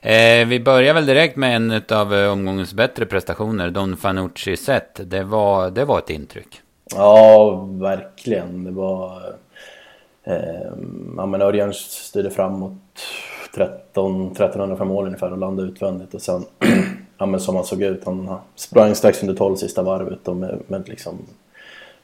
Eh, 0.00 0.48
vi 0.48 0.60
börjar 0.60 0.94
väl 0.94 1.06
direkt 1.06 1.36
med 1.36 1.56
en 1.56 1.82
av 1.88 2.14
eh, 2.14 2.32
omgångens 2.32 2.74
bättre 2.74 3.06
prestationer, 3.06 3.70
Don 3.70 3.96
Fanucci 3.96 4.56
Set. 4.56 5.00
Det 5.04 5.22
var, 5.22 5.70
det 5.70 5.84
var 5.84 5.98
ett 5.98 6.10
intryck. 6.10 6.60
Ja, 6.94 7.50
verkligen. 7.70 8.64
Det 8.64 8.70
var 8.70 9.22
Eh, 10.30 10.72
ja, 11.16 11.26
men 11.26 11.42
Örjan 11.42 11.72
styrde 11.74 12.30
framåt 12.30 12.72
13, 13.54 14.32
1300 14.32 14.76
för 14.76 14.84
mål 14.84 15.06
ungefär 15.06 15.32
och 15.32 15.38
landade 15.38 15.68
utvändigt 15.68 16.14
och 16.14 16.22
sen, 16.22 16.44
ja 17.18 17.26
men 17.26 17.40
som 17.40 17.56
han 17.56 17.64
såg 17.64 17.82
ut, 17.82 18.04
han 18.04 18.36
sprang 18.54 18.94
strax 18.94 19.22
under 19.22 19.34
12 19.34 19.56
sista 19.56 19.82
varvet 19.82 20.28
och 20.28 20.36
med, 20.36 20.58
med 20.66 20.88
liksom 20.88 21.18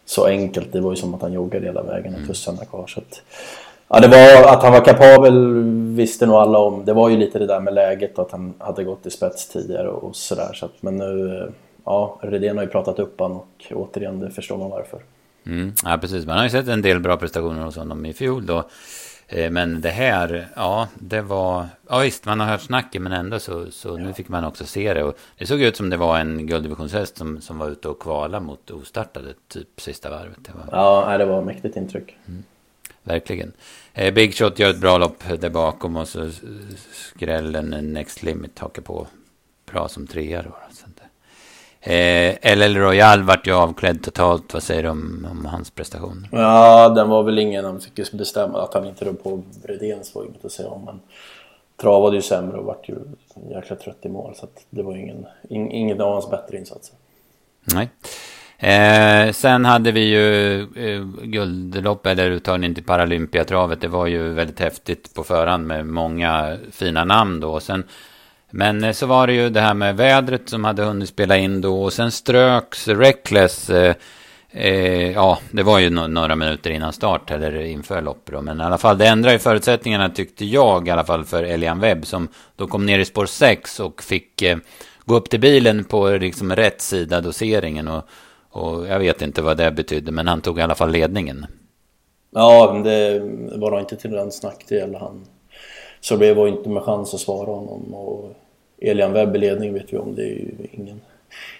så 0.04 0.26
enkelt, 0.26 0.72
det 0.72 0.80
var 0.80 0.90
ju 0.90 0.96
som 0.96 1.14
att 1.14 1.22
han 1.22 1.32
joggade 1.32 1.66
hela 1.66 1.82
vägen 1.82 2.12
och 2.12 2.18
mm. 2.18 2.28
tussarna 2.28 2.64
kvar. 2.64 2.86
Så 2.86 3.00
att, 3.00 3.22
ja, 3.88 4.00
det 4.00 4.08
var, 4.08 4.52
att 4.52 4.62
han 4.62 4.72
var 4.72 4.84
kapabel 4.84 5.62
visste 5.96 6.26
nog 6.26 6.36
alla 6.36 6.58
om. 6.58 6.84
Det 6.84 6.92
var 6.92 7.08
ju 7.08 7.16
lite 7.16 7.38
det 7.38 7.46
där 7.46 7.60
med 7.60 7.74
läget 7.74 8.18
och 8.18 8.24
att 8.24 8.32
han 8.32 8.54
hade 8.58 8.84
gått 8.84 9.06
i 9.06 9.10
spets 9.10 9.48
tidigare 9.48 9.88
och 9.88 10.16
sådär. 10.16 10.52
Så 10.54 10.66
att, 10.66 10.72
men 10.80 10.96
nu, 10.96 11.52
ja, 11.84 12.18
Redén 12.20 12.56
har 12.56 12.64
ju 12.64 12.70
pratat 12.70 12.98
upp 12.98 13.20
han 13.20 13.32
och 13.32 13.72
återigen, 13.74 14.20
det 14.20 14.30
förstår 14.30 14.58
man 14.58 14.70
varför. 14.70 15.00
Mm, 15.46 15.72
ja, 15.84 15.98
precis. 15.98 16.26
Man 16.26 16.36
har 16.36 16.44
ju 16.44 16.50
sett 16.50 16.68
en 16.68 16.82
del 16.82 17.00
bra 17.00 17.16
prestationer 17.16 17.64
hos 17.64 17.76
honom 17.76 18.06
i 18.06 18.12
fjol 18.12 18.46
då. 18.46 18.68
Eh, 19.28 19.50
men 19.50 19.80
det 19.80 19.90
här, 19.90 20.48
ja, 20.56 20.88
det 20.94 21.20
var... 21.20 21.68
Ja 21.88 21.98
visst, 21.98 22.24
man 22.24 22.40
har 22.40 22.46
hört 22.46 22.60
snacket 22.60 23.02
men 23.02 23.12
ändå 23.12 23.38
så, 23.38 23.70
så 23.70 23.96
nu 23.96 24.12
fick 24.12 24.28
man 24.28 24.44
också 24.44 24.66
se 24.66 24.94
det. 24.94 25.04
Och 25.04 25.18
det 25.38 25.46
såg 25.46 25.60
ut 25.60 25.76
som 25.76 25.90
det 25.90 25.96
var 25.96 26.18
en 26.18 26.46
gulddivisionshäst 26.46 27.16
som, 27.16 27.40
som 27.40 27.58
var 27.58 27.68
ute 27.70 27.88
och 27.88 27.98
kvala 27.98 28.40
mot 28.40 28.70
ostartade 28.70 29.34
typ 29.48 29.80
sista 29.80 30.10
varvet. 30.10 30.38
Det 30.40 30.52
var... 30.54 30.68
Ja, 30.72 31.18
det 31.18 31.24
var 31.24 31.42
mäktigt 31.42 31.76
intryck. 31.76 32.16
Mm, 32.26 32.44
verkligen. 33.02 33.52
Eh, 33.92 34.14
Big 34.14 34.34
Shot 34.34 34.58
gör 34.58 34.70
ett 34.70 34.80
bra 34.80 34.98
lopp 34.98 35.22
där 35.40 35.50
bakom 35.50 35.96
och 35.96 36.08
så 36.08 36.30
skrällen 36.92 37.92
Next 37.92 38.22
Limit 38.22 38.58
hakar 38.58 38.82
på 38.82 39.06
bra 39.72 39.88
som 39.88 40.06
trea 40.06 40.42
då. 40.42 40.56
Så 40.72 40.86
Eh, 41.86 42.56
LL 42.56 42.76
Royal 42.76 43.22
vart 43.22 43.46
ju 43.46 43.52
avklädd 43.52 44.02
totalt. 44.02 44.54
Vad 44.54 44.62
säger 44.62 44.82
du 44.82 44.88
om, 44.88 45.26
om, 45.30 45.44
hans 45.44 45.70
prestation? 45.70 46.28
Ja, 46.32 46.88
den 46.88 47.08
var 47.08 47.22
väl 47.22 47.38
ingen. 47.38 47.64
Han 47.64 47.80
fick 47.80 47.98
ju 47.98 48.04
bestämma 48.12 48.62
att 48.62 48.74
han 48.74 48.86
inte 48.86 49.04
rör 49.04 49.12
på 49.12 49.42
Bredéns 49.62 50.14
var 50.14 50.24
inget 50.24 50.44
att 50.44 50.52
säga 50.52 50.68
om. 50.68 50.84
Men 50.84 51.00
travade 51.76 52.16
ju 52.16 52.22
sämre 52.22 52.58
och 52.58 52.64
vart 52.64 52.88
ju 52.88 52.94
jäkla 53.50 53.76
trött 53.76 53.98
i 54.02 54.08
mål. 54.08 54.34
Så 54.36 54.46
det 54.70 54.82
var 54.82 54.96
ingen, 54.96 55.26
in, 55.48 55.70
ingen 55.70 56.00
av 56.00 56.12
hans 56.12 56.30
bättre 56.30 56.58
insatser. 56.58 56.96
Nej. 57.64 57.88
Eh, 58.58 59.32
sen 59.32 59.64
hade 59.64 59.92
vi 59.92 60.00
ju 60.00 60.60
eh, 60.60 61.04
guldlopp 61.22 62.06
eller 62.06 62.30
uttagning 62.30 62.74
till 62.74 62.84
Paralympiatravet. 62.84 63.80
Det 63.80 63.88
var 63.88 64.06
ju 64.06 64.32
väldigt 64.32 64.60
häftigt 64.60 65.14
på 65.14 65.24
förhand 65.24 65.66
med 65.66 65.86
många 65.86 66.58
fina 66.70 67.04
namn 67.04 67.40
då. 67.40 67.60
Sen, 67.60 67.84
men 68.50 68.84
eh, 68.84 68.92
så 68.92 69.06
var 69.06 69.26
det 69.26 69.32
ju 69.32 69.50
det 69.50 69.60
här 69.60 69.74
med 69.74 69.96
vädret 69.96 70.48
som 70.48 70.64
hade 70.64 70.82
hunnit 70.82 71.08
spela 71.08 71.36
in 71.36 71.60
då. 71.60 71.82
Och 71.82 71.92
sen 71.92 72.10
ströks 72.10 72.88
Reckless. 72.88 73.70
Eh, 73.70 73.94
eh, 74.50 75.12
ja, 75.12 75.38
det 75.50 75.62
var 75.62 75.78
ju 75.78 75.90
no 75.90 76.06
några 76.06 76.36
minuter 76.36 76.70
innan 76.70 76.92
start 76.92 77.30
eller 77.30 77.60
inför 77.60 78.02
loppet 78.02 78.34
då. 78.34 78.42
Men 78.42 78.60
i 78.60 78.64
alla 78.64 78.78
fall, 78.78 78.98
det 78.98 79.06
ändrade 79.06 79.32
ju 79.32 79.38
förutsättningarna 79.38 80.08
tyckte 80.08 80.44
jag 80.44 80.88
i 80.88 80.90
alla 80.90 81.04
fall 81.04 81.24
för 81.24 81.42
Elian 81.42 81.80
Webb. 81.80 82.06
Som 82.06 82.28
då 82.56 82.66
kom 82.66 82.86
ner 82.86 82.98
i 82.98 83.04
spår 83.04 83.26
6 83.26 83.80
och 83.80 84.02
fick 84.02 84.42
eh, 84.42 84.58
gå 85.04 85.16
upp 85.16 85.30
till 85.30 85.40
bilen 85.40 85.84
på 85.84 86.08
liksom 86.08 86.56
rätt 86.56 86.80
sida 86.80 87.20
doseringen. 87.20 87.88
Och, 87.88 88.04
och 88.50 88.86
jag 88.86 88.98
vet 88.98 89.22
inte 89.22 89.42
vad 89.42 89.56
det 89.56 89.70
betydde, 89.70 90.12
men 90.12 90.28
han 90.28 90.40
tog 90.40 90.58
i 90.58 90.62
alla 90.62 90.74
fall 90.74 90.90
ledningen. 90.90 91.46
Ja, 92.30 92.80
det 92.84 93.20
var 93.56 93.70
nog 93.70 93.80
inte 93.80 93.96
till 93.96 94.18
hans 94.18 94.42
nackdel. 94.42 94.94
Han, 94.94 95.26
så 96.06 96.16
det 96.16 96.34
var 96.34 96.48
inte 96.48 96.68
med 96.68 96.82
chans 96.82 97.14
att 97.14 97.20
svara 97.20 97.50
honom. 97.50 97.94
Och 97.94 98.32
Elian 98.80 99.12
Webb 99.12 99.36
i 99.36 99.38
ledning 99.38 99.74
vet 99.74 99.92
vi 99.92 99.98
om, 99.98 100.14
det 100.14 100.22
är 100.22 100.34
ju 100.34 100.50
ingen, 100.72 101.00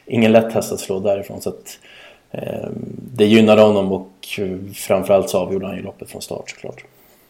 ingen 0.07 0.33
lätt 0.33 0.53
häst 0.53 0.73
att 0.73 0.81
slå 0.81 1.01
därifrån. 1.01 1.41
Så 1.41 1.49
att, 1.49 1.79
eh, 2.31 2.69
det 3.15 3.27
gynnade 3.27 3.63
honom 3.63 3.93
och 3.93 4.11
framförallt 4.75 5.31
så 5.31 5.39
avgjorde 5.39 5.67
han 5.67 5.77
ju 5.77 5.83
loppet 5.83 6.11
från 6.11 6.23
start 6.23 6.51
såklart. 6.51 6.85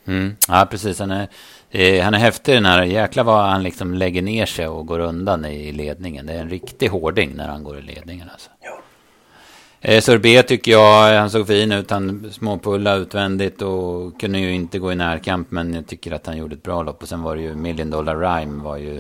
Mm. 0.07 0.37
Ja, 0.49 0.67
precis. 0.71 0.99
Han 0.99 1.11
är, 1.11 1.29
eh, 1.71 2.05
han 2.05 2.15
är 2.15 2.19
häftig 2.19 2.55
den 2.55 2.67
här. 2.67 2.83
Jäklar 2.83 3.25
vad 3.25 3.45
han 3.45 3.63
liksom 3.63 3.95
lägger 3.95 4.23
ner 4.23 4.47
sig 4.47 4.69
och 4.69 4.87
går 4.87 4.99
undan 4.99 5.45
i 5.45 5.73
ledningen. 5.73 6.27
Det 6.27 6.33
är 6.33 6.41
en 6.41 6.51
riktig 6.51 6.89
hårding 6.89 7.33
när 7.35 7.49
han 7.49 7.65
går 7.65 7.79
i 7.79 7.83
ledningen 7.83 8.29
alltså. 8.33 8.51
Ja. 8.63 8.79
Eh, 9.89 10.01
Sorbet 10.01 10.49
tycker 10.49 10.73
jag, 10.73 11.19
han 11.19 11.31
såg 11.31 11.47
fin 11.47 11.73
ut. 11.73 11.91
Han 11.91 12.31
småpulla 12.33 12.95
utvändigt 12.95 13.63
och 13.63 14.21
kunde 14.21 14.39
ju 14.39 14.55
inte 14.55 14.79
gå 14.79 14.93
i 14.93 14.95
närkamp. 14.95 15.51
Men 15.51 15.75
jag 15.75 15.87
tycker 15.87 16.13
att 16.13 16.27
han 16.27 16.37
gjorde 16.37 16.55
ett 16.55 16.63
bra 16.63 16.83
lopp. 16.83 17.03
Och 17.03 17.09
sen 17.09 17.23
var 17.23 17.37
det 17.37 17.43
ju 17.43 17.55
Million 17.55 17.91
Dollar 17.91 18.17
Rhyme 18.17 18.63
var 18.63 18.77
ju... 18.77 18.95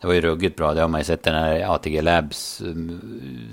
Det 0.00 0.06
var 0.06 0.14
ju 0.14 0.20
ruggigt 0.20 0.56
bra. 0.56 0.74
Det 0.74 0.80
har 0.80 0.88
man 0.88 1.00
ju 1.00 1.04
sett 1.04 1.22
den 1.22 1.34
här 1.34 1.74
ATG 1.74 2.02
Labs 2.02 2.60
mm, 2.60 3.00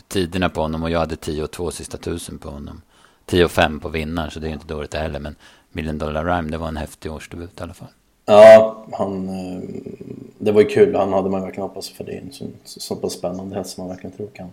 tiderna 0.08 0.50
på 0.50 0.62
honom. 0.62 0.84
Och 0.84 0.90
jag 0.90 1.00
hade 1.00 1.16
10 1.16 1.44
och 1.44 1.52
2 1.52 1.72
sista 1.72 1.98
tusen 1.98 2.38
på 2.38 2.50
honom. 2.50 2.82
10 3.26 3.46
och 3.46 3.52
5 3.52 3.80
på 3.80 3.90
vinnaren. 3.90 4.32
Så 4.32 4.40
det 4.40 4.46
är 4.46 4.50
ju 4.50 4.54
inte 4.54 4.74
dåligt 4.74 4.92
det 4.92 4.98
heller. 4.98 5.20
Men 5.20 5.36
Million 5.72 5.98
Dollar 5.98 6.26
Rhyme, 6.26 6.52
det 6.52 6.58
var 6.58 6.68
en 6.68 6.78
häftig 6.78 7.12
årsdebut 7.12 7.60
i 7.60 7.64
alla 7.64 7.74
fall. 7.74 7.88
Ja, 8.26 8.86
han, 8.92 9.30
eh, 9.30 9.62
det 10.38 10.52
var 10.52 10.62
ju 10.62 10.68
kul. 10.68 10.96
Han 10.96 11.14
hade 11.14 11.30
man 11.30 11.42
verkligen 11.42 11.68
hoppats 11.70 11.90
för 11.90 12.04
det 12.04 12.12
är 12.12 12.22
en 12.22 12.32
så, 12.32 12.46
så 12.64 12.96
pass 12.96 13.14
spännande 13.14 13.56
häst 13.56 13.76
som 13.76 13.84
man 13.84 13.96
verkligen 13.96 14.18
tror 14.18 14.28
kan 14.28 14.50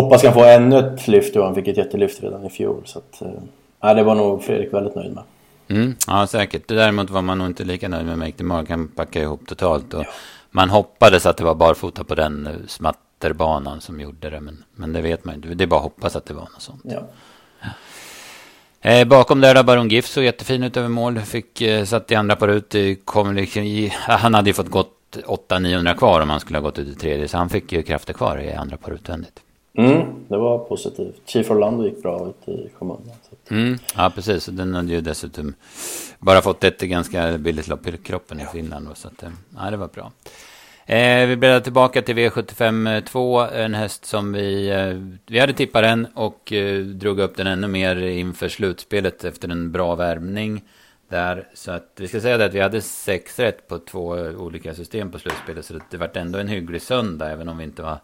hoppas 0.00 0.22
kan 0.22 0.34
få 0.34 0.44
ännu 0.44 0.78
ett 0.78 1.08
lyft 1.08 1.36
och 1.36 1.44
han 1.44 1.54
fick 1.54 1.68
ett 1.68 1.76
jättelyft 1.76 2.22
redan 2.22 2.46
i 2.46 2.50
fjol. 2.50 2.82
Så 2.84 2.98
att, 2.98 3.22
äh, 3.82 3.94
det 3.94 4.02
var 4.02 4.14
nog 4.14 4.42
Fredrik 4.42 4.74
väldigt 4.74 4.94
nöjd 4.94 5.12
med. 5.14 5.22
Mm, 5.68 5.96
ja, 6.06 6.26
säkert. 6.26 6.68
Däremot 6.68 7.10
var 7.10 7.22
man 7.22 7.38
nog 7.38 7.46
inte 7.46 7.64
lika 7.64 7.88
nöjd 7.88 8.06
med 8.06 8.18
Make 8.18 8.32
the 8.32 8.44
Mark. 8.44 8.70
Han 8.70 8.88
packade 8.88 9.24
ihop 9.24 9.46
totalt. 9.46 9.94
Och 9.94 10.02
ja. 10.02 10.08
Man 10.50 10.70
hoppades 10.70 11.26
att 11.26 11.36
det 11.36 11.44
var 11.44 11.54
barfota 11.54 12.04
på 12.04 12.14
den 12.14 12.46
eh, 12.46 12.52
smatterbanan 12.66 13.80
som 13.80 14.00
gjorde 14.00 14.30
det. 14.30 14.40
Men, 14.40 14.64
men 14.74 14.92
det 14.92 15.00
vet 15.00 15.24
man 15.24 15.34
inte. 15.34 15.48
Det 15.48 15.64
är 15.64 15.68
bara 15.68 15.76
att 15.76 15.82
hoppas 15.82 16.16
att 16.16 16.26
det 16.26 16.34
var 16.34 16.42
något 16.42 16.62
sånt. 16.62 16.82
Ja. 16.84 17.02
Eh, 18.80 19.08
bakom 19.08 19.40
där 19.40 19.62
Baron 19.62 19.88
Giff 19.88 20.06
såg 20.06 20.24
jättefin 20.24 20.62
ut 20.62 20.76
över 20.76 20.88
mål. 20.88 21.20
Fick 21.20 21.60
eh, 21.60 21.84
satt 21.84 22.10
i 22.10 22.14
andra 22.14 22.36
par 22.36 22.48
ut. 22.48 22.74
Han 24.06 24.34
hade 24.34 24.50
ju 24.50 24.54
fått 24.54 24.70
gått 24.70 24.90
800-900 25.26 25.96
kvar 25.96 26.20
om 26.20 26.30
han 26.30 26.40
skulle 26.40 26.58
ha 26.58 26.62
gått 26.62 26.78
ut 26.78 26.88
i 26.88 26.94
tredje. 26.94 27.28
Så 27.28 27.36
han 27.36 27.48
fick 27.48 27.72
ju 27.72 27.82
krafter 27.82 28.12
kvar 28.12 28.38
i 28.38 28.52
andra 28.52 28.76
par 28.76 28.92
utvändigt. 28.92 29.43
Mm, 29.78 30.06
det 30.28 30.36
var 30.36 30.58
positivt. 30.58 31.22
Chief 31.26 31.50
Orlando 31.50 31.84
gick 31.84 32.02
bra 32.02 32.28
ut 32.28 32.48
i 32.48 32.68
kommunen. 32.78 33.10
Mm, 33.50 33.78
ja, 33.96 34.12
precis. 34.14 34.46
Den 34.46 34.74
hade 34.74 34.92
ju 34.92 35.00
dessutom 35.00 35.54
bara 36.18 36.42
fått 36.42 36.64
ett 36.64 36.80
ganska 36.80 37.38
billigt 37.38 37.68
lopp 37.68 37.86
i 37.86 37.96
kroppen 37.96 38.40
i 38.40 38.46
Finland. 38.52 38.88
Så 38.94 39.08
att, 39.08 39.22
eh, 39.22 39.28
ja, 39.56 39.70
det 39.70 39.76
var 39.76 39.88
bra. 39.88 40.12
Eh, 40.86 41.26
vi 41.26 41.36
bläddrar 41.36 41.60
tillbaka 41.60 42.02
till 42.02 42.16
V75 42.16 43.00
2. 43.00 43.40
En 43.40 43.74
häst 43.74 44.04
som 44.04 44.32
vi, 44.32 44.70
eh, 44.70 45.16
vi 45.26 45.38
hade 45.38 45.52
tippat 45.52 45.82
den 45.82 46.06
och 46.14 46.52
eh, 46.52 46.80
drog 46.80 47.18
upp 47.18 47.36
den 47.36 47.46
ännu 47.46 47.68
mer 47.68 47.96
inför 47.96 48.48
slutspelet 48.48 49.24
efter 49.24 49.48
en 49.48 49.72
bra 49.72 49.94
värmning. 49.94 50.62
Där, 51.08 51.48
så 51.54 51.70
att 51.72 51.92
vi 51.96 52.08
ska 52.08 52.20
säga 52.20 52.38
det 52.38 52.44
att 52.44 52.54
vi 52.54 52.60
hade 52.60 52.80
sex 52.80 53.38
rätt 53.38 53.68
på 53.68 53.78
två 53.78 54.16
eh, 54.16 54.40
olika 54.40 54.74
system 54.74 55.10
på 55.10 55.18
slutspelet. 55.18 55.64
Så 55.64 55.74
det 55.90 55.96
vart 55.96 56.16
ändå 56.16 56.38
en 56.38 56.48
hygglig 56.48 56.82
söndag 56.82 57.30
även 57.30 57.48
om 57.48 57.58
vi 57.58 57.64
inte 57.64 57.82
var 57.82 57.98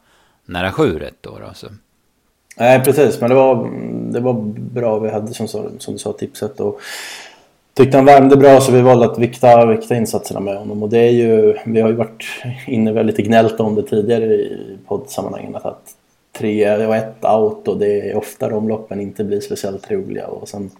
nära 0.47 0.73
sju 0.73 0.99
rätt 0.99 1.17
då. 1.21 1.31
då 1.31 1.55
så. 1.55 1.67
Nej 2.57 2.81
precis, 2.85 3.21
men 3.21 3.31
det 3.31 3.37
var, 3.37 3.71
det 4.13 4.21
var 4.21 4.33
bra 4.57 4.99
vi 4.99 5.11
hade 5.11 5.35
som, 5.35 5.49
som 5.79 5.93
du 5.95 5.99
sa 5.99 6.13
tipset. 6.13 6.61
Och 6.61 6.81
tyckte 7.75 7.97
han 7.97 8.07
värmde 8.07 8.37
bra 8.37 8.61
så 8.61 8.73
vi 8.73 8.81
valde 8.81 9.07
att 9.07 9.19
vikta, 9.19 9.67
vikta 9.67 9.97
insatserna 9.97 10.41
med 10.41 10.59
honom. 10.59 10.83
Och 10.83 10.89
det 10.89 10.99
är 10.99 11.11
ju, 11.11 11.57
vi 11.67 11.81
har 11.81 11.89
ju 11.89 11.95
varit 11.95 12.25
inne 12.67 12.93
väldigt 12.93 13.17
gnällt 13.17 13.61
om 13.61 13.75
det 13.75 13.83
tidigare 13.83 14.25
i 14.25 14.79
poddsammanhangen. 14.87 15.57
Att 15.57 15.95
tre 16.39 16.87
och 16.87 16.97
ett 16.97 17.25
out 17.25 17.69
och 17.69 17.79
det 17.79 18.11
är 18.11 18.17
ofta 18.17 18.49
de 18.49 18.69
loppen 18.69 19.01
inte 19.01 19.25
blir 19.25 19.41
speciellt 19.41 19.91
roliga. 19.91 20.27
Och 20.27 20.49
sen 20.49 20.71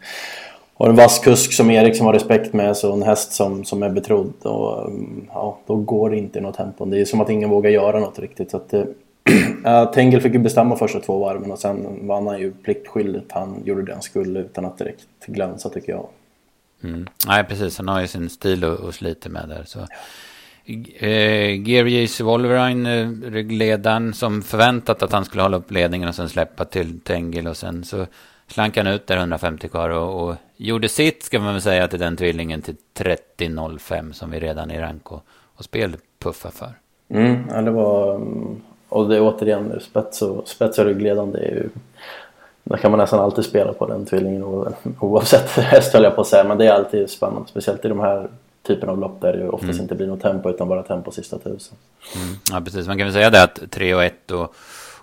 har 0.75 0.89
en 0.89 0.97
vass 0.97 1.19
kusk 1.19 1.53
som 1.53 1.71
Erik 1.71 1.97
som 1.97 2.07
har 2.07 2.13
respekt 2.13 2.53
med 2.53 2.77
så 2.77 2.93
en 2.93 3.03
häst 3.03 3.33
som, 3.33 3.65
som 3.65 3.83
är 3.83 3.91
betrodd. 3.91 4.33
Och, 4.43 4.91
ja, 5.29 5.59
då 5.67 5.77
går 5.77 6.11
det 6.11 6.17
inte 6.17 6.39
i 6.39 6.43
något 6.43 6.57
tempo. 6.57 6.85
Det 6.85 7.01
är 7.01 7.05
som 7.05 7.21
att 7.21 7.31
ingen 7.31 7.51
vågar 7.51 7.71
göra 7.71 8.01
något 8.01 8.19
riktigt. 8.19 8.51
Så 8.51 8.57
att, 8.57 8.75
Ja, 9.65 9.87
Tengel 9.87 10.21
fick 10.21 10.33
ju 10.33 10.39
bestämma 10.39 10.77
första 10.77 11.01
två 11.01 11.19
varven 11.19 11.51
och 11.51 11.59
sen 11.59 12.07
vann 12.07 12.27
han 12.27 12.39
ju 12.39 12.53
pliktskyldigt. 12.53 13.33
Han 13.33 13.63
gjorde 13.65 13.83
det 13.83 13.93
han 13.93 14.03
skulle 14.03 14.41
utan 14.41 14.65
att 14.65 14.79
direkt 14.79 15.07
glänsa 15.27 15.69
tycker 15.69 15.93
jag. 15.93 16.07
Mm. 16.85 17.07
Nej, 17.27 17.45
precis. 17.45 17.79
Han 17.79 17.89
har 17.89 18.01
ju 18.01 18.07
sin 18.07 18.31
stil 18.31 18.65
och, 18.65 18.81
och 18.81 18.95
sliter 18.95 19.31
med 19.31 19.49
där. 19.49 19.65
Så. 19.67 19.79
Eh, 20.99 21.69
Gearjus 21.69 22.21
Wolverine, 22.21 23.01
eh, 23.01 23.45
ledaren, 23.45 24.15
som 24.15 24.43
förväntat 24.43 25.03
att 25.03 25.13
han 25.13 25.25
skulle 25.25 25.43
hålla 25.43 25.57
upp 25.57 25.71
ledningen 25.71 26.09
och 26.09 26.15
sen 26.15 26.29
släppa 26.29 26.65
till 26.65 27.01
Tengel 27.01 27.47
och 27.47 27.57
sen 27.57 27.85
så 27.85 28.07
slank 28.47 28.77
han 28.77 28.87
ut 28.87 29.07
där 29.07 29.17
150 29.17 29.69
kvar 29.69 29.91
och, 29.91 30.29
och 30.29 30.37
gjorde 30.57 30.89
sitt, 30.89 31.23
ska 31.23 31.39
man 31.39 31.53
väl 31.53 31.63
säga, 31.63 31.89
till 31.89 32.01
den 32.01 32.17
tvillingen 32.17 32.63
till 32.63 32.77
30.05 32.95 34.13
som 34.13 34.31
vi 34.31 34.41
redan 34.41 34.71
i 34.71 34.81
rank 34.81 35.13
och, 35.13 35.25
och 35.57 35.65
spel 35.65 35.97
puffar 36.19 36.51
för. 36.51 36.73
Mm, 37.09 37.45
ja, 37.51 37.63
det 37.63 37.71
var 37.71 38.15
mm, 38.15 38.61
och 38.91 39.09
det 39.09 39.17
är 39.17 39.21
återigen 39.23 39.81
spets 39.81 40.23
och, 40.23 40.49
spets 40.49 40.79
och 40.79 40.85
ryggledande 40.85 41.39
är 41.39 41.51
ju 41.51 41.69
där 42.65 42.77
kan 42.77 42.91
man 42.91 42.99
nästan 42.99 43.21
alltid 43.21 43.45
spela 43.45 43.73
på 43.73 43.87
den 43.87 44.07
tvillingen 44.07 44.45
oavsett 45.01 45.51
häst 45.57 45.93
höll 45.93 46.05
jag 46.05 46.15
på 46.15 46.21
att 46.21 46.27
säga 46.27 46.45
men 46.45 46.59
det 46.59 46.67
är 46.67 46.73
alltid 46.73 47.11
spännande 47.11 47.49
speciellt 47.49 47.85
i 47.85 47.89
de 47.89 48.01
här 48.01 48.29
typen 48.67 48.89
av 48.89 48.99
lopp 48.99 49.21
där 49.21 49.33
det 49.33 49.49
oftast 49.49 49.73
mm. 49.73 49.83
inte 49.83 49.95
blir 49.95 50.07
något 50.07 50.21
tempo 50.21 50.51
utan 50.51 50.69
bara 50.69 50.83
tempo 50.83 51.11
sista 51.11 51.39
tusen. 51.39 51.77
Mm. 52.17 52.37
Ja 52.53 52.61
precis, 52.61 52.87
man 52.87 52.99
kan 52.99 53.07
väl 53.07 53.15
säga 53.15 53.31
det 53.31 53.43
att 53.43 53.71
3 53.71 53.95
och 53.95 54.05
1 54.05 54.31
och, 54.31 54.55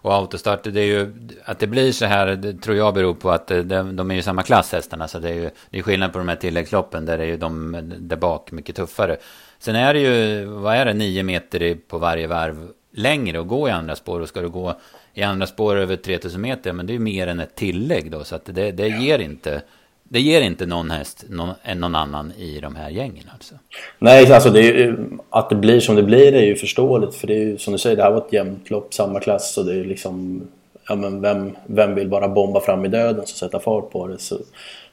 och 0.02 0.14
autostart, 0.14 0.64
det 0.64 0.80
är 0.80 0.86
ju 0.86 1.14
att 1.46 1.60
det 1.60 1.68
blir 1.68 1.92
så 1.92 2.06
här, 2.06 2.28
det 2.28 2.54
tror 2.54 2.78
jag 2.78 2.94
beror 2.94 3.14
på 3.14 3.32
att 3.32 3.48
de, 3.48 3.96
de 3.96 4.12
är 4.12 4.16
ju 4.16 4.22
samma 4.22 4.44
klass 4.44 4.72
hästarna 4.72 5.08
så 5.08 5.20
det 5.20 5.30
är 5.30 5.34
ju 5.34 5.50
det 5.70 5.80
är 5.80 5.84
skillnad 5.84 6.14
på 6.14 6.18
de 6.18 6.28
här 6.28 6.36
tilläggsloppen 6.36 7.06
där 7.06 7.20
är 7.20 7.26
ju 7.26 7.38
de 7.38 7.78
där 8.00 8.18
bak 8.18 8.52
mycket 8.52 8.76
tuffare. 8.76 9.18
Sen 9.60 9.76
är 9.76 9.94
det 9.94 10.00
ju, 10.00 10.46
vad 10.46 10.76
är 10.76 10.86
det, 10.86 10.94
9 10.94 11.24
meter 11.24 11.78
på 11.88 11.98
varje 11.98 12.28
varv 12.28 12.68
längre 12.98 13.40
och 13.40 13.48
gå 13.48 13.68
i 13.68 13.72
andra 13.72 13.96
spår. 13.96 14.20
Och 14.20 14.28
ska 14.28 14.42
du 14.42 14.50
gå 14.50 14.76
i 15.14 15.24
andra 15.24 15.48
spår 15.48 15.76
över 15.76 15.96
3000 15.96 16.42
meter, 16.42 16.74
men 16.74 16.86
det 16.88 16.92
är 16.92 16.94
ju 16.94 17.00
mer 17.00 17.28
än 17.28 17.40
ett 17.40 17.56
tillägg 17.56 18.12
då. 18.12 18.24
Så 18.24 18.36
att 18.36 18.46
det, 18.46 18.72
det 18.72 18.88
ger 18.88 19.20
inte... 19.20 19.62
Det 20.10 20.22
ger 20.22 20.42
inte 20.42 20.66
någon 20.66 20.92
häst 20.92 21.26
någon, 21.30 21.50
någon 21.76 21.96
annan 21.96 22.32
i 22.38 22.60
de 22.60 22.76
här 22.76 22.90
gängen 22.90 23.24
alltså. 23.34 23.56
Nej, 24.00 24.34
alltså 24.34 24.50
det 24.50 24.84
är, 24.84 24.98
att 25.30 25.50
det 25.50 25.56
blir 25.56 25.80
som 25.80 25.96
det 25.96 26.04
blir 26.04 26.36
är 26.36 26.46
ju 26.46 26.56
förståeligt. 26.56 27.16
För 27.16 27.28
det 27.28 27.34
är 27.34 27.46
ju 27.46 27.58
som 27.58 27.74
du 27.74 27.80
säger, 27.80 27.96
det 27.96 28.04
här 28.04 28.12
var 28.12 28.18
ett 28.18 28.34
jämnt 28.34 28.70
lopp, 28.70 28.94
samma 28.94 29.20
klass. 29.20 29.58
Och 29.58 29.66
det 29.66 29.74
är 29.74 29.84
liksom, 29.84 30.42
ja 30.88 30.96
men 30.96 31.22
vem, 31.22 31.56
vem 31.66 31.96
vill 31.96 32.10
bara 32.10 32.28
bomba 32.28 32.60
fram 32.60 32.86
i 32.86 32.88
döden 32.88 33.20
och 33.22 33.30
sätta 33.30 33.60
fart 33.60 33.92
på 33.92 34.08
det? 34.08 34.20
Så, 34.20 34.38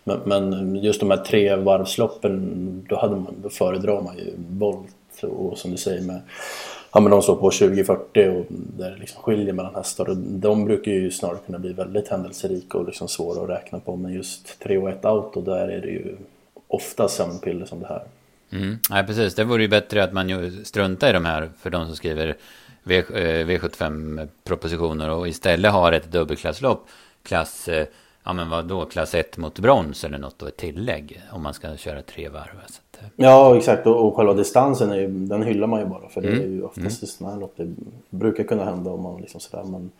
men, 0.04 0.20
men, 0.24 0.76
just 0.76 1.00
de 1.00 1.10
här 1.10 1.16
tre 1.16 1.56
varvsloppen, 1.56 2.86
då, 2.88 2.96
hade 2.96 3.16
man, 3.16 3.34
då 3.42 3.48
föredrar 3.48 4.00
man 4.00 4.16
ju 4.16 4.32
volt 4.48 4.94
och 5.22 5.58
som 5.58 5.70
du 5.70 5.76
säger 5.76 6.02
med 6.02 6.20
ja, 6.94 7.00
men 7.00 7.10
de 7.10 7.22
står 7.22 7.36
på 7.36 7.50
20-40 7.50 8.28
och 8.28 8.46
där 8.48 8.90
det 8.90 8.96
liksom 8.96 9.22
skiljer 9.22 9.52
mellan 9.52 9.74
hästar. 9.74 10.08
Och 10.08 10.16
de 10.16 10.64
brukar 10.64 10.92
ju 10.92 11.10
snarare 11.10 11.38
kunna 11.46 11.58
bli 11.58 11.72
väldigt 11.72 12.08
händelserika 12.08 12.78
och 12.78 12.86
liksom 12.86 13.08
svåra 13.08 13.42
att 13.42 13.62
räkna 13.62 13.80
på. 13.80 13.96
Men 13.96 14.12
just 14.12 14.58
3 14.60 14.78
och 14.78 14.90
1 14.90 15.04
auto, 15.04 15.40
där 15.40 15.68
är 15.68 15.80
det 15.80 15.88
ju 15.88 16.16
ofta 16.68 17.08
sömnpiller 17.08 17.66
som 17.66 17.80
det 17.80 17.86
här. 17.86 18.02
Mm. 18.50 18.78
Nej, 18.90 19.06
precis. 19.06 19.34
Det 19.34 19.44
vore 19.44 19.62
ju 19.62 19.68
bättre 19.68 20.04
att 20.04 20.12
man 20.12 20.50
struntar 20.64 21.10
i 21.10 21.12
de 21.12 21.24
här 21.24 21.50
för 21.58 21.70
de 21.70 21.86
som 21.86 21.96
skriver 21.96 22.36
v, 22.82 22.98
eh, 22.98 23.46
V75-propositioner 23.46 25.10
och 25.10 25.28
istället 25.28 25.72
har 25.72 25.92
ett 25.92 26.12
dubbelklasslopp. 26.12 26.88
Klass, 27.22 27.68
eh, 27.68 27.86
ja 28.24 28.32
men 28.32 28.50
vad 28.50 28.66
då, 28.66 28.84
klass 28.84 29.14
1 29.14 29.36
mot 29.36 29.58
brons 29.58 30.04
eller 30.04 30.18
något 30.18 30.38
då, 30.38 30.46
ett 30.46 30.56
tillägg 30.56 31.22
om 31.32 31.42
man 31.42 31.54
ska 31.54 31.76
köra 31.76 32.02
tre 32.02 32.28
varv. 32.28 32.60
Alltså. 32.62 32.80
Ja, 33.16 33.56
exakt. 33.56 33.86
Och, 33.86 34.06
och 34.06 34.16
själva 34.16 34.34
distansen, 34.34 34.90
är 34.90 34.96
ju, 34.96 35.08
den 35.08 35.42
hyllar 35.42 35.66
man 35.66 35.80
ju 35.80 35.86
bara. 35.86 36.08
För 36.08 36.20
mm. 36.20 36.38
det 36.38 36.44
är 36.44 36.48
ju 36.48 36.62
oftast 36.62 37.02
mm. 37.02 37.08
sådana 37.08 37.34
här 37.34 37.40
lopp 37.40 37.54
det 37.56 37.74
brukar 38.10 38.44
kunna 38.44 38.64
hända 38.64 38.90
om 38.90 39.02
man 39.02 39.20
liksom 39.20 39.40
sådär. 39.40 39.64
Men 39.64 39.90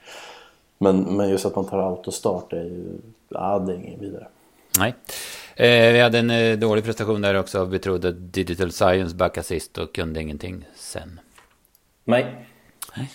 Men, 0.79 1.17
men 1.17 1.31
just 1.31 1.47
att 1.47 1.57
man 1.57 1.65
tar 1.65 1.79
autostart 1.79 2.53
är 2.53 2.65
ju, 2.65 2.99
ja 3.29 3.59
det 3.59 3.73
är 3.73 3.77
inget 3.77 4.03
vidare. 4.03 4.27
Nej. 4.79 4.95
Eh, 5.57 5.93
vi 5.93 6.01
hade 6.01 6.19
en 6.19 6.31
eh, 6.31 6.59
dålig 6.59 6.85
prestation 6.85 7.21
där 7.21 7.35
också. 7.35 7.65
Vi 7.65 7.79
trodde 7.79 8.09
att 8.09 8.33
Digital 8.33 8.73
Science 8.73 9.17
backade 9.17 9.47
sist 9.47 9.79
och 9.79 9.95
kunde 9.95 10.21
ingenting 10.21 10.65
sen. 10.77 11.21
Nej. 12.05 12.47
Nej. 12.97 13.11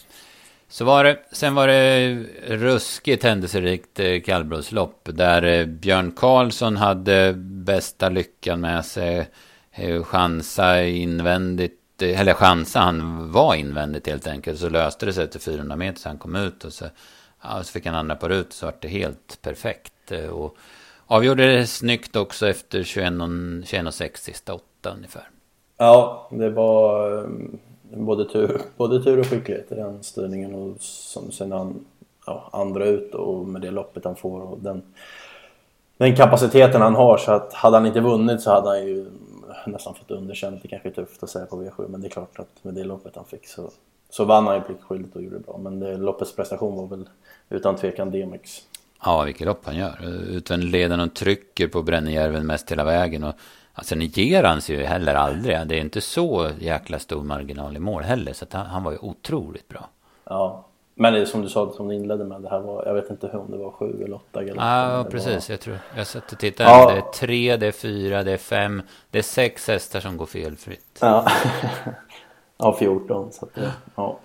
Så 0.71 0.85
var 0.85 1.03
det, 1.03 1.19
sen 1.31 1.55
var 1.55 1.67
det 1.67 2.15
ruskigt 2.47 3.23
händelserikt 3.23 3.99
eh, 3.99 4.21
kallblodslopp 4.21 5.09
där 5.13 5.43
eh, 5.43 5.65
Björn 5.65 6.11
Karlsson 6.11 6.77
hade 6.77 7.33
bästa 7.37 8.09
lyckan 8.09 8.61
med 8.61 8.85
sig. 8.85 9.29
Eh, 9.71 10.03
chansa 10.03 10.83
invändigt, 10.83 12.01
eller 12.01 12.33
chansa, 12.33 12.79
han 12.79 13.31
var 13.31 13.55
invändigt 13.55 14.07
helt 14.07 14.27
enkelt. 14.27 14.59
Så 14.59 14.69
löste 14.69 15.05
det 15.05 15.13
sig 15.13 15.29
till 15.29 15.39
400 15.39 15.75
meter 15.75 15.99
så 15.99 16.09
han 16.09 16.17
kom 16.17 16.35
ut 16.35 16.65
och 16.65 16.73
så, 16.73 16.85
ja, 17.43 17.63
så 17.63 17.71
fick 17.71 17.85
han 17.85 17.95
andra 17.95 18.15
par 18.15 18.29
ut 18.29 18.53
så 18.53 18.65
var 18.65 18.75
det 18.81 18.87
helt 18.87 19.39
perfekt. 19.41 20.11
Och 20.31 20.57
avgjorde 21.05 21.57
det 21.57 21.67
snyggt 21.67 22.15
också 22.15 22.49
efter 22.49 22.79
21,6 22.79 23.65
21 23.65 24.17
sista 24.17 24.53
åtta 24.53 24.93
ungefär. 24.95 25.29
Ja, 25.77 26.29
det 26.31 26.49
var 26.49 27.29
både 27.91 28.25
tur, 28.25 28.61
både 28.77 29.03
tur 29.03 29.19
och 29.19 29.25
skicklighet 29.25 29.71
i 29.71 29.75
den 29.75 30.03
styrningen 30.03 30.55
och 30.55 30.75
som 30.81 31.31
sen 31.31 31.51
han 31.51 31.85
ja, 32.25 32.49
andra 32.51 32.85
ut 32.85 33.13
och 33.13 33.47
med 33.47 33.61
det 33.61 33.71
loppet 33.71 34.05
han 34.05 34.15
får 34.15 34.41
och 34.41 34.59
den, 34.59 34.81
den 35.97 36.15
kapaciteten 36.15 36.81
han 36.81 36.95
har 36.95 37.17
så 37.17 37.31
att 37.31 37.53
hade 37.53 37.77
han 37.77 37.85
inte 37.85 38.01
vunnit 38.01 38.41
så 38.41 38.51
hade 38.51 38.69
han 38.69 38.87
ju 38.87 39.05
nästan 39.67 39.95
fått 39.95 40.11
underkänt. 40.11 40.61
Det 40.61 40.67
kanske 40.67 40.89
är 40.89 40.93
tufft 40.93 41.23
att 41.23 41.29
säga 41.29 41.45
på 41.45 41.63
V7 41.63 41.87
men 41.87 42.01
det 42.01 42.07
är 42.07 42.11
klart 42.11 42.39
att 42.39 42.63
med 42.63 42.73
det 42.73 42.83
loppet 42.83 43.15
han 43.15 43.25
fick 43.25 43.47
så, 43.47 43.71
så 44.09 44.25
vann 44.25 44.47
han 44.47 44.55
ju 44.55 44.61
pliktskyldigt 44.61 45.15
och 45.15 45.21
gjorde 45.21 45.37
det 45.37 45.45
bra. 45.45 45.57
Men 45.57 45.79
det, 45.79 45.97
loppets 45.97 46.35
prestation 46.35 46.75
var 46.75 46.87
väl 46.87 47.09
utan 47.49 47.75
tvekan 47.75 48.11
DMX. 48.11 48.61
Ja, 49.03 49.23
vilket 49.23 49.47
lopp 49.47 49.65
han 49.65 49.75
gör. 49.75 49.97
Utan 50.29 50.61
leden 50.61 50.99
och 50.99 51.13
trycker 51.13 51.67
på 51.67 51.81
Brännejärven 51.81 52.47
mest 52.47 52.71
hela 52.71 52.83
vägen. 52.83 53.23
Och 53.23 53.35
Alltså 53.79 53.95
sen 53.95 54.01
ger 54.01 54.43
han 54.43 54.61
sig 54.61 54.75
ju 54.75 54.83
heller 54.83 55.15
aldrig. 55.15 55.67
Det 55.67 55.75
är 55.75 55.81
inte 55.81 56.01
så 56.01 56.49
jäkla 56.59 56.99
stor 56.99 57.23
marginal 57.23 57.75
i 57.75 57.79
mål 57.79 58.03
heller. 58.03 58.33
Så 58.33 58.45
han, 58.51 58.65
han, 58.65 58.83
var 58.83 58.91
ju 58.91 58.97
otroligt 58.97 59.67
bra. 59.67 59.89
Ja, 60.23 60.65
men 60.95 61.13
det 61.13 61.19
är 61.19 61.25
som 61.25 61.41
du 61.41 61.49
sa, 61.49 61.71
som 61.71 61.87
du 61.87 61.95
inledde 61.95 62.23
med. 62.23 62.41
Det 62.41 62.49
här 62.49 62.59
var, 62.59 62.85
jag 62.85 62.93
vet 62.93 63.09
inte 63.09 63.27
om 63.27 63.51
det 63.51 63.57
var 63.57 63.71
sju 63.71 64.03
eller 64.03 64.15
åtta 64.15 64.43
galopper. 64.43 64.65
Ja, 64.65 65.05
precis. 65.11 65.49
Var... 65.49 65.53
Jag 65.53 65.59
tror, 65.59 65.77
jag 65.97 66.07
satt 66.07 66.31
och 66.31 66.39
tittade. 66.39 66.69
Ja. 66.69 66.91
Det 66.91 66.97
är 66.97 67.27
tre, 67.27 67.57
det 67.57 67.67
är 67.67 67.71
fyra, 67.71 68.23
det 68.23 68.31
är 68.31 68.37
fem. 68.37 68.81
Det 69.11 69.17
är 69.17 69.23
sex 69.23 69.67
hästar 69.67 69.99
som 69.99 70.17
går 70.17 70.25
felfritt. 70.25 70.97
Ja, 71.01 71.31
ja 72.57 72.75
14. 72.79 73.31
Så 73.31 73.45
att 73.45 73.55
det, 73.55 73.71
ja. 73.95 74.19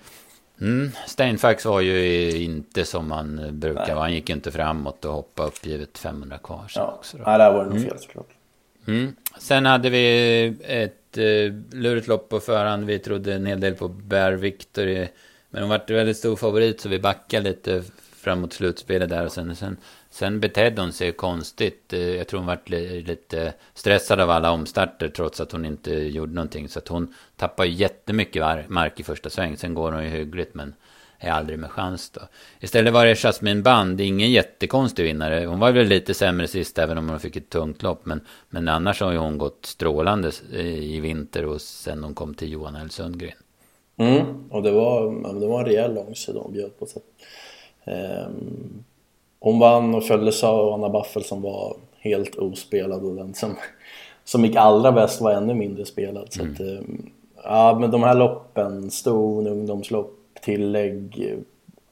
Mm. 0.61 0.91
Steinfax 1.07 1.65
var 1.65 1.81
ju 1.81 2.31
inte 2.43 2.85
som 2.85 3.09
man 3.09 3.49
brukar 3.53 3.95
vara. 3.95 4.05
Han 4.05 4.13
gick 4.13 4.31
inte 4.31 4.53
framåt 4.53 5.05
och 5.05 5.13
hoppade 5.13 5.49
uppgivet 5.49 5.99
500 5.99 6.39
kvar. 6.39 6.65
Ja, 6.75 6.95
också 6.99 7.17
då. 7.17 7.25
Nej, 7.27 7.39
där 7.39 7.53
var 7.53 7.59
det 7.59 7.65
nog 7.65 7.77
mm. 7.77 7.89
fel 7.89 7.99
såklart. 7.99 8.27
Mm. 8.27 8.44
Mm. 8.87 9.17
Sen 9.39 9.67
hade 9.67 9.91
vi 9.91 10.47
ett 10.63 11.19
eh, 11.19 11.79
lurigt 11.79 12.09
lopp 12.09 12.29
på 12.29 12.41
förhand. 12.41 12.85
Vi 12.85 12.99
trodde 12.99 13.35
en 13.35 13.47
hel 13.47 13.61
del 13.61 13.75
på 13.75 13.89
Bear 13.89 14.33
Victory. 14.33 15.09
Men 15.51 15.63
hon 15.63 15.71
var 15.71 15.95
väldigt 15.95 16.17
stor 16.17 16.37
favorit 16.37 16.81
så 16.81 16.89
vi 16.89 16.99
backade 16.99 17.49
lite 17.49 17.83
framåt 18.17 18.53
slutspelet 18.53 19.09
där. 19.09 19.25
Och 19.25 19.33
sen, 19.33 19.57
sen, 19.57 19.77
sen 20.11 20.41
betedde 20.41 20.83
hon 20.83 20.93
sig 20.93 21.13
konstigt. 21.13 21.93
Eh, 21.93 22.01
jag 22.01 22.29
tror 22.29 22.41
hon 22.41 22.47
var 22.47 22.59
lite 23.07 23.53
stressad 23.75 24.21
av 24.21 24.31
alla 24.31 24.51
omstarter 24.51 25.09
trots 25.09 25.41
att 25.41 25.53
hon 25.53 25.65
inte 25.65 25.95
gjorde 25.95 26.35
någonting. 26.35 26.69
Så 26.69 26.79
att 26.79 26.89
hon 26.89 27.15
tappade 27.37 27.69
jättemycket 27.69 28.71
mark 28.71 29.01
i 29.01 29.03
första 29.03 29.31
sväng. 29.31 29.57
Sen 29.57 29.75
går 29.75 29.93
hon 29.93 30.05
ju 30.05 30.11
hyggligt 30.11 30.55
men 30.55 30.75
är 31.25 31.31
aldrig 31.31 31.59
med 31.59 31.71
chans 31.71 32.11
då. 32.11 32.21
Istället 32.61 32.93
var 32.93 33.07
det 33.07 33.15
Jasmine 33.15 33.63
Band, 33.63 34.01
ingen 34.01 34.31
jättekonstig 34.31 35.05
vinnare. 35.05 35.47
Hon 35.47 35.59
var 35.59 35.73
väl 35.73 35.87
lite 35.87 36.15
sämre 36.15 36.49
sist 36.49 36.79
även 36.79 36.99
om 36.99 37.09
hon 37.09 37.21
fick 37.21 37.37
ett 37.37 37.51
tungt 37.51 37.83
lopp. 37.83 38.07
Men, 38.07 38.21
men 38.51 38.69
annars 38.69 39.01
har 39.01 39.13
ju 39.13 39.19
hon 39.19 39.39
gått 39.39 39.67
strålande 39.67 40.31
i 40.53 41.01
vinter 41.01 41.47
och 41.47 41.61
sen 41.61 42.05
hon 42.05 42.15
kom 42.15 42.35
till 42.35 42.53
Johan 42.53 42.77
L 42.77 42.91
Sundgren. 42.91 43.33
Mm, 43.97 44.51
och 44.51 44.63
det 44.63 44.71
var, 44.71 45.11
det 45.41 45.47
var 45.47 45.61
en 45.61 45.67
rejäl 45.67 45.95
långsida 45.95 46.41
hon 46.41 46.53
bjöd 46.53 46.79
på. 46.79 46.87
Så. 46.87 47.01
Um, 47.85 48.85
hon 49.41 49.59
vann 49.59 49.95
och 49.95 50.05
följdes 50.05 50.45
av 50.45 50.73
Anna 50.73 50.89
Baffel 50.89 51.25
som 51.25 51.43
var 51.43 51.77
helt 51.99 52.37
ospelad 52.37 53.05
och 53.05 53.15
den 53.17 53.35
som, 53.35 53.57
som 54.25 54.45
gick 54.45 54.57
allra 54.57 54.93
bäst 54.93 55.21
var 55.21 55.33
ännu 55.33 55.55
mindre 55.55 55.85
spelad. 55.85 56.33
Så 56.33 56.43
mm. 56.43 56.55
att, 56.55 56.61
um, 56.61 57.11
ja, 57.45 57.79
men 57.81 57.91
de 57.91 58.03
här 58.03 58.15
loppen, 58.15 58.91
ston, 58.91 59.47
ungdomslopp, 59.47 60.24
tillägg. 60.45 61.35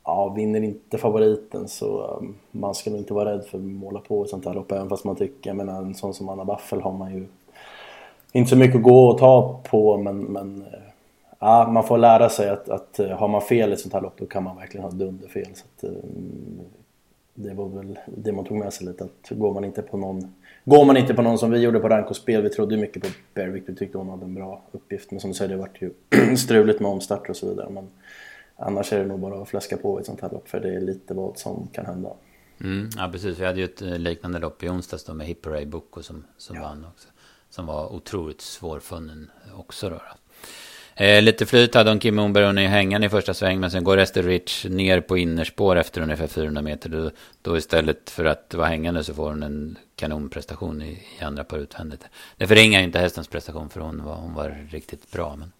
Ja, 0.04 0.28
vinner 0.28 0.62
inte 0.62 0.98
favoriten 0.98 1.68
så 1.68 2.16
um, 2.20 2.34
man 2.50 2.74
ska 2.74 2.90
nog 2.90 2.98
inte 2.98 3.14
vara 3.14 3.32
rädd 3.32 3.44
för 3.44 3.58
att 3.58 3.64
måla 3.64 4.00
på 4.00 4.24
ett 4.24 4.30
sånt 4.30 4.44
här 4.44 4.54
lopp 4.54 4.72
även 4.72 4.88
fast 4.88 5.04
man 5.04 5.16
tycker, 5.16 5.50
jag 5.50 5.56
menar 5.56 5.82
en 5.82 5.94
sån 5.94 6.14
som 6.14 6.28
Anna 6.28 6.44
Baffel 6.44 6.80
har 6.80 6.92
man 6.92 7.14
ju 7.14 7.26
inte 8.32 8.50
så 8.50 8.56
mycket 8.56 8.76
att 8.76 8.82
gå 8.82 9.06
och 9.08 9.18
ta 9.18 9.60
på 9.70 9.96
men, 9.96 10.18
men 10.18 10.62
eh, 10.62 10.78
ja, 11.38 11.70
man 11.72 11.84
får 11.84 11.98
lära 11.98 12.28
sig 12.28 12.48
att, 12.48 12.68
att 12.68 12.98
eh, 12.98 13.08
har 13.08 13.28
man 13.28 13.40
fel 13.42 13.70
i 13.70 13.72
ett 13.72 13.80
sånt 13.80 13.94
här 13.94 14.00
lopp 14.00 14.16
då 14.16 14.26
kan 14.26 14.44
man 14.44 14.56
verkligen 14.56 14.84
ha 14.84 14.90
dunderfel. 14.90 15.48
Så 15.54 15.64
att, 15.76 15.84
eh, 15.84 15.98
det 17.34 17.54
var 17.54 17.68
väl 17.68 17.98
det 18.06 18.32
man 18.32 18.44
tog 18.44 18.58
med 18.58 18.72
sig 18.72 18.86
lite 18.86 19.04
att 19.04 19.30
går 19.30 19.54
man 19.54 19.64
inte 19.64 19.82
på 19.82 19.96
någon 19.96 20.34
Går 20.64 20.84
man 20.84 20.96
inte 20.96 21.14
på 21.14 21.22
någon 21.22 21.38
som 21.38 21.50
vi 21.50 21.58
gjorde 21.58 21.80
på 21.80 21.88
rank 21.88 22.10
och 22.10 22.16
spel, 22.16 22.42
vi 22.42 22.50
trodde 22.50 22.74
ju 22.74 22.80
mycket 22.80 23.02
på 23.02 23.08
Berwick, 23.34 23.62
vi 23.66 23.74
tyckte 23.74 23.98
hon 23.98 24.08
hade 24.08 24.24
en 24.24 24.34
bra 24.34 24.62
uppgift. 24.72 25.10
Men 25.10 25.20
som 25.20 25.30
du 25.30 25.34
säger, 25.34 25.48
det 25.48 25.56
vart 25.56 25.82
ju 25.82 25.90
struligt 26.36 26.80
med 26.80 26.90
omstart 26.90 27.30
och 27.30 27.36
så 27.36 27.48
vidare. 27.48 27.70
Men 27.70 27.88
Annars 28.62 28.92
är 28.92 28.98
det 28.98 29.06
nog 29.06 29.20
bara 29.20 29.42
att 29.42 29.48
fläska 29.48 29.76
på 29.76 29.98
i 29.98 30.00
ett 30.00 30.06
sånt 30.06 30.20
här 30.20 30.30
lopp 30.30 30.48
för 30.48 30.60
det 30.60 30.74
är 30.74 30.80
lite 30.80 31.14
vad 31.14 31.38
som 31.38 31.68
kan 31.72 31.86
hända. 31.86 32.10
Mm, 32.60 32.90
ja 32.96 33.08
precis, 33.12 33.38
vi 33.38 33.44
hade 33.44 33.58
ju 33.58 33.64
ett 33.64 33.82
eh, 33.82 33.98
liknande 33.98 34.38
lopp 34.38 34.62
i 34.62 34.68
onsdags 34.68 35.04
då 35.04 35.14
med 35.14 35.26
Hipporay 35.26 35.66
Boko 35.66 36.02
som, 36.02 36.24
som 36.36 36.56
ja. 36.56 36.62
vann 36.62 36.86
också. 36.94 37.08
Som 37.50 37.66
var 37.66 37.92
otroligt 37.92 38.40
svårfunnen 38.40 39.30
också 39.54 39.90
då. 39.90 40.00
Eh, 40.94 41.22
lite 41.22 41.46
flyt 41.46 41.74
hade 41.74 41.90
hon 41.90 41.98
Kim 41.98 42.16
Moberg, 42.16 42.46
hon 42.46 42.58
är 42.58 42.68
hängande 42.68 43.06
i 43.06 43.10
första 43.10 43.34
sväng 43.34 43.60
men 43.60 43.70
sen 43.70 43.84
går 43.84 43.98
Ester 43.98 44.22
Rich 44.22 44.64
ner 44.64 45.00
på 45.00 45.16
innerspår 45.16 45.76
efter 45.76 46.00
ungefär 46.00 46.26
400 46.26 46.62
meter. 46.62 46.88
Då, 46.88 47.10
då 47.42 47.56
istället 47.56 48.10
för 48.10 48.24
att 48.24 48.54
vara 48.54 48.68
hängande 48.68 49.04
så 49.04 49.14
får 49.14 49.28
hon 49.28 49.42
en 49.42 49.78
kanonprestation 49.96 50.82
i, 50.82 51.02
i 51.20 51.24
andra 51.24 51.44
par 51.44 51.58
utvändigt. 51.58 52.04
Det 52.36 52.46
förringar 52.46 52.80
inte 52.80 52.98
hästens 52.98 53.28
prestation 53.28 53.68
för 53.68 53.80
hon 53.80 54.04
var, 54.04 54.14
hon 54.14 54.34
var 54.34 54.68
riktigt 54.70 55.10
bra. 55.12 55.36
Men 55.36 55.52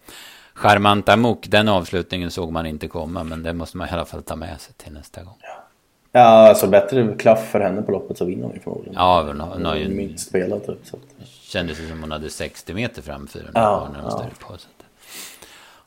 Charmant 0.55 1.09
Amok, 1.09 1.47
den 1.47 1.69
avslutningen 1.69 2.31
såg 2.31 2.51
man 2.51 2.65
inte 2.65 2.87
komma. 2.87 3.23
Men 3.23 3.43
det 3.43 3.53
måste 3.53 3.77
man 3.77 3.87
i 3.87 3.91
alla 3.91 4.05
fall 4.05 4.23
ta 4.23 4.35
med 4.35 4.61
sig 4.61 4.73
till 4.73 4.93
nästa 4.93 5.23
gång. 5.23 5.37
Ja, 5.41 5.63
ja 6.11 6.19
alltså 6.21 6.67
bättre 6.67 7.15
klaff 7.19 7.51
för 7.51 7.59
henne 7.59 7.81
på 7.81 7.91
loppet 7.91 8.17
så 8.17 8.25
vinner 8.25 8.43
hon 8.43 8.53
ju 8.53 8.59
förmodligen. 8.59 8.93
Ja, 8.93 9.23
hon 9.27 9.39
har, 9.39 9.47
hon 9.47 9.65
har 9.65 9.75
ju... 9.75 9.89
Minst 9.89 10.27
spelat 10.27 10.65
typ. 10.65 10.79
Så 10.83 10.95
att... 10.95 11.27
Kändes 11.27 11.77
det 11.77 11.87
som 11.87 12.01
hon 12.01 12.11
hade 12.11 12.29
60 12.29 12.73
meter 12.73 13.01
fram 13.01 13.27
400 13.27 13.51
ja, 13.61 13.89
när 13.93 13.99
hon 13.99 14.11
ja. 14.11 14.29
på. 14.39 14.47
Så 14.47 14.53
att... 14.53 14.83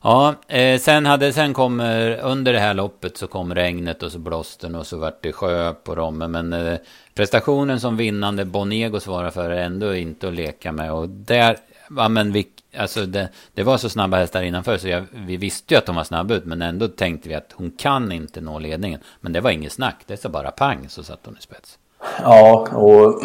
Ja, 0.01 0.35
eh, 0.47 0.79
sen, 0.79 1.05
hade, 1.05 1.33
sen 1.33 1.53
kommer 1.53 2.19
under 2.19 2.53
det 2.53 2.59
här 2.59 2.73
loppet 2.73 3.17
så 3.17 3.27
kom 3.27 3.55
regnet 3.55 4.03
och 4.03 4.11
så 4.11 4.19
blåsten 4.19 4.75
och 4.75 4.87
så 4.87 4.97
vart 4.97 5.23
det 5.23 5.31
sjö 5.31 5.73
på 5.73 5.95
Romme. 5.95 6.27
Men 6.27 6.53
eh, 6.53 6.79
prestationen 7.13 7.79
som 7.79 7.97
vinnande 7.97 8.45
Bonego 8.45 8.99
svarar 8.99 9.29
för 9.29 9.49
är 9.49 9.63
ändå 9.63 9.95
inte 9.95 10.27
att 10.27 10.33
leka 10.33 10.71
med. 10.71 10.91
Och 10.91 11.09
där, 11.09 11.57
ja 11.97 12.09
men 12.09 12.31
vi, 12.31 12.47
alltså 12.77 13.05
det, 13.05 13.29
det 13.53 13.63
var 13.63 13.77
så 13.77 13.89
snabba 13.89 14.17
hästar 14.17 14.41
innanför 14.41 14.77
så 14.77 14.87
jag, 14.87 15.03
vi 15.11 15.37
visste 15.37 15.73
ju 15.73 15.77
att 15.77 15.85
de 15.85 15.95
var 15.95 16.03
snabba 16.03 16.33
ut. 16.33 16.45
Men 16.45 16.61
ändå 16.61 16.87
tänkte 16.87 17.29
vi 17.29 17.35
att 17.35 17.51
hon 17.53 17.71
kan 17.71 18.11
inte 18.11 18.41
nå 18.41 18.59
ledningen. 18.59 18.99
Men 19.21 19.33
det 19.33 19.41
var 19.41 19.51
inget 19.51 19.71
snack, 19.71 19.95
det 20.05 20.17
sa 20.17 20.29
bara 20.29 20.51
pang 20.51 20.89
så 20.89 21.03
satt 21.03 21.19
hon 21.25 21.37
i 21.39 21.41
spets. 21.41 21.79
Ja, 22.21 22.67
och 22.73 23.21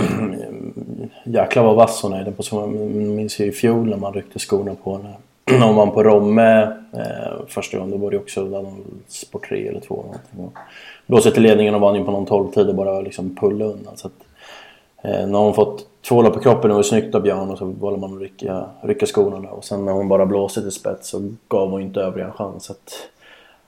jäklar 1.25 1.65
vad 1.65 1.77
vass 1.77 2.03
hon 2.03 2.13
är. 2.13 2.25
Det 2.25 2.33
på 2.33 2.43
som 2.43 2.73
minns 3.17 3.41
ju 3.41 3.45
i 3.45 3.53
fjol 3.53 3.89
när 3.89 3.97
man 3.97 4.15
ryckte 4.15 4.39
skorna 4.39 4.75
på 4.75 4.97
henne. 4.97 5.15
Hon 5.65 5.77
vann 5.77 5.91
på 5.91 6.03
Romme 6.03 6.63
eh, 6.93 7.47
första 7.49 7.79
gången, 7.79 7.91
då 7.91 7.97
var 7.97 8.11
det 8.11 8.17
också 8.17 8.41
någon 8.45 8.85
sport 9.09 9.49
3 9.49 9.69
eller 9.69 9.81
2 9.81 9.95
någonting. 9.95 10.63
Blåste 11.07 11.31
till 11.31 11.43
ledningen 11.43 11.75
och 11.75 11.81
vann 11.81 11.95
ju 11.95 12.05
på 12.05 12.11
någon 12.11 12.27
12 12.27 12.51
tid 12.53 12.69
och 12.69 12.75
bara 12.75 13.01
liksom 13.01 13.37
pulla 13.37 13.65
undan. 13.65 13.97
Så 13.97 14.07
att, 14.07 14.13
eh, 15.03 15.29
har 15.31 15.45
hon 15.45 15.55
fått 15.55 15.87
två 16.09 16.31
på 16.31 16.41
kroppen, 16.41 16.71
det 16.71 16.77
var 16.77 16.83
snyggt 16.83 17.15
av 17.15 17.23
Björn 17.23 17.51
och 17.51 17.59
så 17.59 17.65
valde 17.65 18.01
man 18.01 18.15
att 18.15 18.21
rycka, 18.23 18.67
rycka 18.83 19.07
skorna 19.07 19.51
och 19.51 19.65
sen 19.65 19.85
när 19.85 19.93
hon 19.93 20.09
bara 20.09 20.27
blåste 20.27 20.63
till 20.63 20.73
spets 20.73 21.09
så 21.09 21.33
gav 21.49 21.71
hon 21.71 21.83
inte 21.83 22.01
övriga 22.01 22.27
en 22.27 22.33
chans. 22.33 22.65
Så 22.65 22.73
att, 22.73 23.09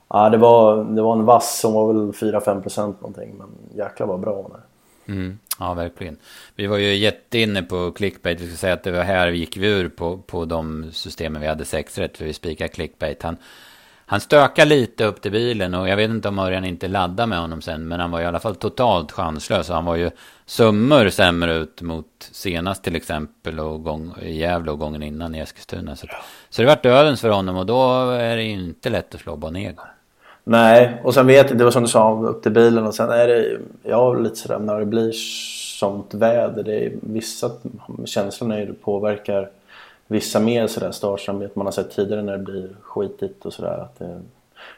ja, 0.07 0.29
det, 0.29 0.37
var, 0.37 0.83
det 0.83 1.01
var 1.01 1.13
en 1.13 1.25
vass, 1.25 1.61
hon 1.63 1.73
var 1.73 1.93
väl 1.93 2.11
4-5% 2.11 2.93
någonting 3.01 3.35
men 3.37 3.47
jäklar 3.77 4.07
vad 4.07 4.19
bra 4.19 4.35
hon 4.41 4.51
är. 4.51 4.61
Mm, 5.07 5.39
ja, 5.59 5.73
verkligen. 5.73 6.17
Vi 6.55 6.67
var 6.67 6.77
ju 6.77 6.95
jätteinne 6.95 7.63
på 7.63 7.91
clickbait. 7.91 8.41
Vi 8.41 8.47
ska 8.47 8.57
säga 8.57 8.73
att 8.73 8.83
det 8.83 8.91
var 8.91 9.03
här 9.03 9.31
vi 9.31 9.37
gick 9.37 9.57
vi 9.57 9.67
ur 9.67 9.89
på, 9.89 10.17
på 10.17 10.45
de 10.45 10.91
systemen 10.91 11.41
vi 11.41 11.47
hade 11.47 11.65
sex 11.65 11.97
rätt. 11.97 12.17
För 12.17 12.25
vi 12.25 12.33
spikade 12.33 12.67
clickbait. 12.67 13.23
Han, 13.23 13.37
han 14.05 14.19
stökade 14.19 14.69
lite 14.69 15.05
upp 15.05 15.21
till 15.21 15.31
bilen. 15.31 15.73
Och 15.73 15.89
jag 15.89 15.97
vet 15.97 16.09
inte 16.09 16.27
om 16.27 16.39
Örjan 16.39 16.65
inte 16.65 16.87
laddade 16.87 17.27
med 17.27 17.39
honom 17.39 17.61
sen. 17.61 17.87
Men 17.87 17.99
han 17.99 18.11
var 18.11 18.21
i 18.21 18.25
alla 18.25 18.39
fall 18.39 18.55
totalt 18.55 19.11
chanslös. 19.11 19.69
Han 19.69 19.85
var 19.85 19.95
ju 19.95 20.11
summor 20.45 21.09
sämre 21.09 21.55
ut 21.55 21.81
mot 21.81 22.05
senast 22.19 22.83
till 22.83 22.95
exempel. 22.95 23.59
Och 23.59 23.83
gång, 23.83 24.13
i 24.21 24.37
Gävle 24.37 24.71
och 24.71 24.79
gången 24.79 25.03
innan 25.03 25.35
i 25.35 25.39
Eskilstuna. 25.39 25.95
Så, 25.95 26.07
så 26.49 26.61
det 26.61 26.67
vart 26.67 26.83
dödens 26.83 27.21
för 27.21 27.29
honom. 27.29 27.57
Och 27.57 27.65
då 27.65 28.09
är 28.09 28.35
det 28.35 28.43
inte 28.43 28.89
lätt 28.89 29.15
att 29.15 29.21
slå 29.21 29.35
Bonego. 29.35 29.81
Nej, 30.47 31.01
och 31.03 31.13
sen 31.13 31.27
vet 31.27 31.49
jag 31.49 31.57
det 31.57 31.63
var 31.63 31.71
som 31.71 31.83
du 31.83 31.89
sa, 31.89 32.21
upp 32.23 32.43
till 32.43 32.51
bilen 32.51 32.87
och 32.87 32.95
sen 32.95 33.09
är 33.09 33.27
det, 33.27 33.57
jag 33.83 34.23
lite 34.23 34.35
sådär 34.35 34.59
när 34.59 34.79
det 34.79 34.85
blir 34.85 35.11
sånt 35.79 36.13
väder, 36.13 36.63
det 36.63 36.85
är 36.85 36.91
vissa 37.01 37.51
känslorna 38.05 38.59
ju 38.59 38.73
påverkar 38.73 39.49
vissa 40.07 40.39
mer 40.39 40.67
sådär 40.67 40.91
startsamhet 40.91 41.55
man 41.55 41.65
har 41.67 41.71
sett 41.71 41.91
tidigare 41.91 42.21
när 42.21 42.37
det 42.37 42.43
blir 42.43 42.75
skitigt 42.81 43.45
och 43.45 43.53
sådär. 43.53 43.87
Eh, 43.99 44.17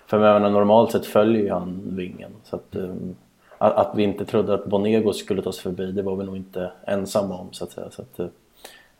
för 0.06 0.20
jag 0.20 0.34
menar, 0.34 0.50
normalt 0.50 0.92
sett 0.92 1.06
följer 1.06 1.44
ju 1.44 1.52
han 1.52 1.82
vingen 1.84 2.32
så 2.44 2.56
att, 2.56 2.76
um, 2.76 3.16
att, 3.58 3.74
att, 3.74 3.92
vi 3.96 4.04
inte 4.04 4.26
trodde 4.26 4.54
att 4.54 4.66
Bonego 4.66 5.14
skulle 5.14 5.42
ta 5.42 5.52
sig 5.52 5.64
förbi 5.64 5.92
det 5.92 6.02
var 6.02 6.16
vi 6.16 6.26
nog 6.26 6.38
inte 6.38 6.72
ensamma 6.86 7.38
om 7.38 7.48
så 7.52 7.64
att 7.64 7.72
säga. 7.72 7.88
Så 7.92 8.02
att, 8.02 8.20
eh, 8.20 8.28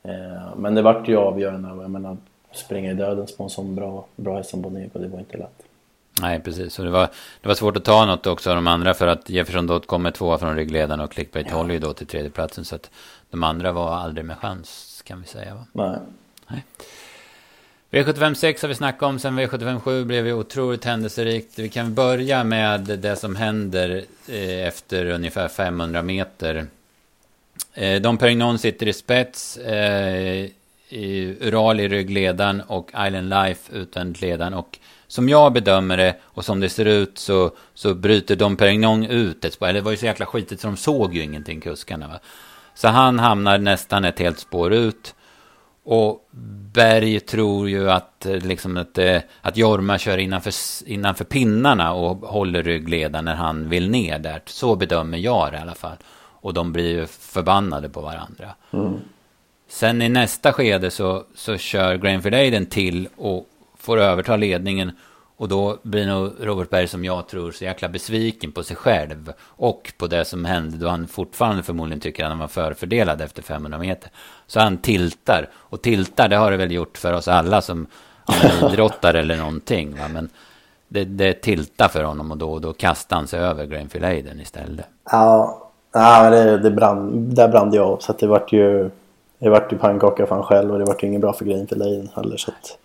eh 0.04 0.56
men 0.58 0.76
det 0.76 0.82
vart 0.82 1.08
ju 1.08 1.18
avgörande, 1.18 1.70
jag 1.70 1.92
menar 1.92 2.18
springa 2.52 2.92
i 2.92 2.94
döden 2.94 3.28
på 3.38 3.44
en 3.44 3.50
sån 3.50 3.76
bra, 3.76 4.06
bra 4.16 4.38
häst 4.38 4.50
som 4.50 4.62
Bonego, 4.62 5.00
det 5.00 5.08
var 5.08 5.20
inte 5.20 5.38
lätt. 5.38 5.67
Nej, 6.22 6.40
precis. 6.40 6.80
Och 6.80 6.86
det 6.86 6.92
var, 6.92 7.10
det 7.42 7.48
var 7.48 7.56
svårt 7.56 7.78
att 7.78 7.86
ta 7.86 8.06
något 8.06 8.28
också 8.28 8.50
av 8.50 8.56
de 8.56 8.68
andra 8.68 8.94
för 8.94 9.08
att 9.08 9.30
Jefferson 9.30 9.68
Dot 9.68 9.88
kommer 9.88 10.12
tvåa 10.12 10.38
från 10.38 10.56
ryggledaren 10.56 11.00
och 11.00 11.12
Clickbait 11.12 11.48
ja. 11.50 11.56
håller 11.56 11.74
ju 11.74 11.80
då 11.80 11.94
till 11.94 12.08
tredjeplatsen. 12.08 12.66
Så 12.66 12.76
att 12.76 12.90
de 13.30 13.44
andra 13.44 13.72
var 13.72 13.96
aldrig 13.96 14.26
med 14.26 14.38
chans 14.38 15.02
kan 15.06 15.22
vi 15.22 15.28
säga 15.28 15.56
va? 15.56 15.66
Nej. 15.72 16.00
Nej. 16.48 16.64
V75 17.92 18.34
6 18.34 18.62
har 18.62 18.70
vi 18.70 18.76
snackat 18.76 19.04
om, 19.04 19.20
sen 19.20 19.40
V75 19.40 19.80
7 19.80 20.06
blev 20.06 20.28
ju 20.28 20.34
otroligt 20.34 20.86
händelserikt. 20.86 21.60
Vi 21.60 21.70
kan 21.70 21.94
börja 21.94 22.44
med 22.44 22.82
det 22.82 23.16
som 23.16 23.36
händer 23.36 24.04
eh, 24.28 24.68
efter 24.68 25.06
ungefär 25.06 25.48
500 25.48 26.02
meter. 26.02 26.68
Eh, 27.74 28.02
Dom 28.02 28.18
Perignon 28.18 28.60
sitter 28.60 28.88
i 28.88 28.94
spets, 28.94 29.58
eh, 29.58 30.50
i 30.90 31.38
Ural 31.42 31.80
i 31.80 31.88
ryggledaren 31.88 32.62
och 32.62 32.92
Island 33.08 33.30
Life 33.30 33.74
utvändigt 33.74 34.22
ledaren. 34.22 34.54
Och 34.54 34.80
som 35.08 35.30
jag 35.30 35.54
bedömer 35.54 35.98
det 35.98 36.16
och 36.24 36.46
som 36.46 36.60
det 36.60 36.70
ser 36.70 36.86
ut 36.86 37.18
så, 37.18 37.52
så 37.74 37.94
bryter 37.94 38.36
Dom 38.36 38.56
Perignon 38.56 39.06
ut 39.06 39.46
ett 39.46 39.54
spår. 39.54 39.68
Eller 39.68 39.80
det 39.80 39.86
var 39.86 39.92
ju 39.92 39.98
så 39.98 40.06
jäkla 40.06 40.26
skitigt 40.26 40.62
så 40.62 40.68
de 40.68 40.78
såg 40.78 41.16
ju 41.16 41.24
ingenting 41.24 41.62
kuskarna. 41.62 42.08
Va? 42.08 42.20
Så 42.74 42.88
han 42.88 43.20
hamnar 43.20 43.58
nästan 43.58 44.06
ett 44.06 44.20
helt 44.20 44.40
spår 44.40 44.74
ut. 44.74 45.16
Och 45.84 46.30
Berg 46.74 47.20
tror 47.20 47.70
ju 47.70 47.92
att, 47.92 48.28
liksom 48.30 48.78
att, 48.78 48.98
eh, 48.98 49.22
att 49.42 49.58
Jorma 49.58 49.98
kör 49.98 50.18
innanför, 50.18 50.54
innanför 50.86 51.26
pinnarna 51.26 51.94
och 51.94 52.18
håller 52.18 52.64
ryggledaren 52.64 53.26
när 53.26 53.36
han 53.36 53.70
vill 53.70 53.90
ner 53.90 54.20
där. 54.20 54.42
Så 54.46 54.76
bedömer 54.76 55.18
jag 55.18 55.52
det 55.52 55.58
i 55.58 55.62
alla 55.62 55.76
fall. 55.76 55.98
Och 56.42 56.54
de 56.54 56.74
blir 56.74 56.90
ju 56.90 57.06
förbannade 57.06 57.90
på 57.90 58.02
varandra. 58.02 58.56
Mm. 58.72 58.94
Sen 59.70 60.02
i 60.02 60.10
nästa 60.10 60.54
skede 60.54 60.92
så, 60.92 61.24
så 61.36 61.58
kör 61.58 61.98
Granfield 61.98 62.36
Aiden 62.36 62.66
till 62.66 63.10
och 63.16 63.48
får 63.88 63.98
överta 63.98 64.36
ledningen. 64.36 64.92
Och 65.38 65.48
då 65.48 65.78
blir 65.84 66.08
nog 66.08 66.32
Robert 66.40 66.70
Berg 66.70 66.88
som 66.88 67.06
jag 67.06 67.28
tror 67.28 67.52
så 67.52 67.64
jäkla 67.64 67.90
besviken 67.90 68.52
på 68.52 68.64
sig 68.64 68.76
själv. 68.76 69.34
Och 69.42 69.94
på 69.98 70.08
det 70.08 70.26
som 70.26 70.46
hände 70.46 70.78
då 70.78 70.88
han 70.88 71.08
fortfarande 71.08 71.64
förmodligen 71.64 72.00
tycker 72.00 72.24
att 72.24 72.30
han 72.30 72.40
var 72.40 72.48
förfördelad 72.48 73.22
efter 73.22 73.42
500 73.42 73.80
meter. 73.80 74.12
Så 74.48 74.60
han 74.60 74.78
tiltar. 74.78 75.50
Och 75.54 75.82
tiltar 75.82 76.28
det 76.28 76.36
har 76.36 76.52
det 76.52 76.58
väl 76.58 76.72
gjort 76.72 76.98
för 76.98 77.14
oss 77.14 77.28
alla 77.28 77.62
som 77.62 77.88
idrottare 78.72 79.20
eller 79.20 79.38
någonting. 79.38 79.98
Va? 79.98 80.08
Men 80.08 80.30
det, 80.88 81.04
det 81.04 81.34
tiltar 81.34 81.88
för 81.88 82.04
honom 82.04 82.32
och 82.32 82.38
då, 82.38 82.52
och 82.52 82.62
då 82.62 82.74
kastar 82.74 83.16
han 83.16 83.28
sig 83.28 83.40
över 83.40 83.66
Grainfield 83.66 84.06
Aiden 84.06 84.40
istället. 84.40 84.86
Ja, 85.12 85.58
ja 85.94 86.30
det, 86.30 86.58
det 86.58 86.72
brann, 86.72 87.36
där 87.36 87.48
brann 87.48 87.74
jag. 87.74 88.02
Så 88.02 88.14
det 88.20 88.28
vart 88.28 88.54
ju, 88.54 88.90
det 89.40 89.50
vart 89.50 89.74
ju 89.74 89.78
pannkaka 89.78 90.26
för 90.26 90.36
han 90.36 90.44
själv 90.44 90.72
och 90.74 90.80
det 90.80 90.86
vart 90.86 91.04
ju 91.04 91.08
inget 91.08 91.22
bra 91.22 91.34
för 91.34 91.46
Grainfield 91.46 91.84
Aiden 91.84 92.10
heller. 92.16 92.38
Så 92.38 92.52
att, 92.52 92.78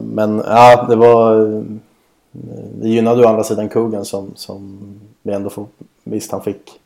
men 0.00 0.42
ja, 0.46 0.86
det 0.88 0.96
var... 0.96 1.64
Det 2.80 2.88
gynnade 2.88 3.20
ju 3.20 3.26
å 3.26 3.28
andra 3.28 3.44
sidan 3.44 3.68
kuggen 3.68 4.04
som, 4.04 4.32
som 4.36 4.80
vi 5.22 5.32
ändå 5.32 5.50
får... 5.50 5.66
Visst, 6.04 6.32
han 6.32 6.42
fick... 6.42 6.80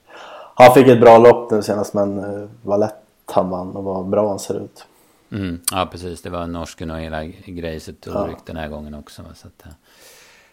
Han 0.54 0.74
fick 0.74 0.86
ett 0.88 1.00
bra 1.00 1.18
lopp 1.18 1.50
nu 1.50 1.62
senast 1.62 1.94
men 1.94 2.18
eh, 2.18 2.48
vad 2.62 2.80
lätt 2.80 2.94
han 3.26 3.50
vann 3.50 3.76
och 3.76 3.84
vad 3.84 4.06
bra 4.06 4.28
han 4.28 4.38
ser 4.38 4.54
ut. 4.64 4.84
Mm, 5.30 5.60
ja, 5.70 5.88
precis. 5.92 6.22
Det 6.22 6.30
var 6.30 6.46
norsken 6.46 6.90
och 6.90 6.98
hela 6.98 7.24
grejset 7.24 8.06
och 8.06 8.14
ja. 8.14 8.28
den 8.46 8.56
här 8.56 8.68
gången 8.68 8.94
också. 8.94 9.22
Så 9.34 9.46
att, 9.46 9.66
eh, 9.66 9.72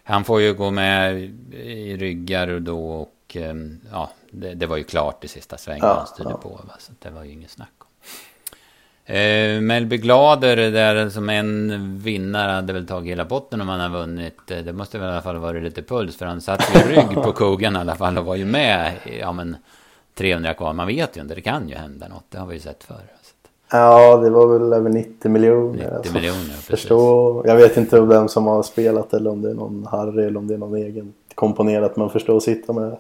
han 0.04 0.24
får 0.24 0.42
ju 0.42 0.54
gå 0.54 0.72
med 0.72 1.22
i 1.54 1.98
ryggar 1.98 2.60
då 2.60 2.90
och 2.90 3.38
ja, 3.92 4.10
det, 4.32 4.54
det 4.54 4.66
var 4.66 4.78
ju 4.78 4.84
klart 4.84 5.24
i 5.24 5.28
sista 5.28 5.58
svängen 5.58 5.86
ja, 5.86 5.94
han 5.94 6.08
styrde 6.08 6.30
ja. 6.30 6.38
på. 6.38 6.50
Va? 6.50 6.74
Så 6.80 6.92
det 7.00 7.10
var 7.10 7.24
ju 7.24 7.32
inget 7.32 7.52
snack. 7.52 7.75
Eh, 9.08 9.62
Melby 9.62 9.98
Glader 9.98 10.56
där 10.72 11.10
som 11.10 11.30
en 11.30 12.00
vinnare 12.00 12.52
hade 12.52 12.74
väl 12.74 12.88
tagit 12.88 13.12
hela 13.12 13.26
botten 13.26 13.62
om 13.62 13.70
han 13.70 13.80
har 13.80 14.00
vunnit. 14.00 14.52
Eh, 14.52 14.58
det 14.58 14.74
måste 14.74 14.98
väl 14.98 15.08
i 15.08 15.12
alla 15.12 15.22
fall 15.22 15.38
varit 15.38 15.64
lite 15.64 15.82
puls 15.82 16.18
för 16.18 16.26
han 16.26 16.42
satt 16.42 16.64
ju 16.76 16.96
rygg 16.96 17.24
på 17.24 17.32
kogen 17.32 17.76
i 17.76 17.80
alla 17.80 17.96
fall 17.96 18.18
och 18.18 18.26
var 18.26 18.36
ju 18.36 18.46
med. 18.46 18.92
Ja 19.20 19.32
men 19.32 19.58
300 20.16 20.54
kvar, 20.54 20.74
man 20.74 20.88
vet 20.88 21.18
ju 21.18 21.22
inte, 21.22 21.36
det 21.36 21.42
kan 21.42 21.70
ju 21.70 21.76
hända 21.76 22.08
något. 22.08 22.26
Det 22.30 22.38
har 22.38 22.48
vi 22.48 22.54
ju 22.54 22.60
sett 22.60 22.84
förr. 22.84 23.16
Ja, 23.72 24.18
det 24.18 24.30
var 24.30 24.48
väl 24.48 24.74
över 24.74 24.90
90 24.90 25.32
miljoner. 25.32 25.74
90 25.74 25.96
alltså, 25.96 26.14
miljoner, 26.14 26.40
precis. 26.40 26.66
Förstå, 26.66 27.44
jag 27.46 27.56
vet 27.56 27.78
inte 27.78 28.02
vem 28.02 28.28
som 28.28 28.48
har 28.48 28.64
spelat 28.64 29.14
eller 29.14 29.32
om 29.32 29.42
det 29.42 29.50
är 29.50 29.54
någon 29.54 29.88
Harry 29.92 30.26
eller 30.26 30.38
om 30.38 30.48
det 30.48 30.54
är 30.54 30.58
någon 30.58 30.76
egen 30.76 31.14
komponerat. 31.36 31.96
Men 31.96 32.10
förstå 32.10 32.38
att 32.38 32.44
sitta 32.44 32.74
med, 32.74 32.98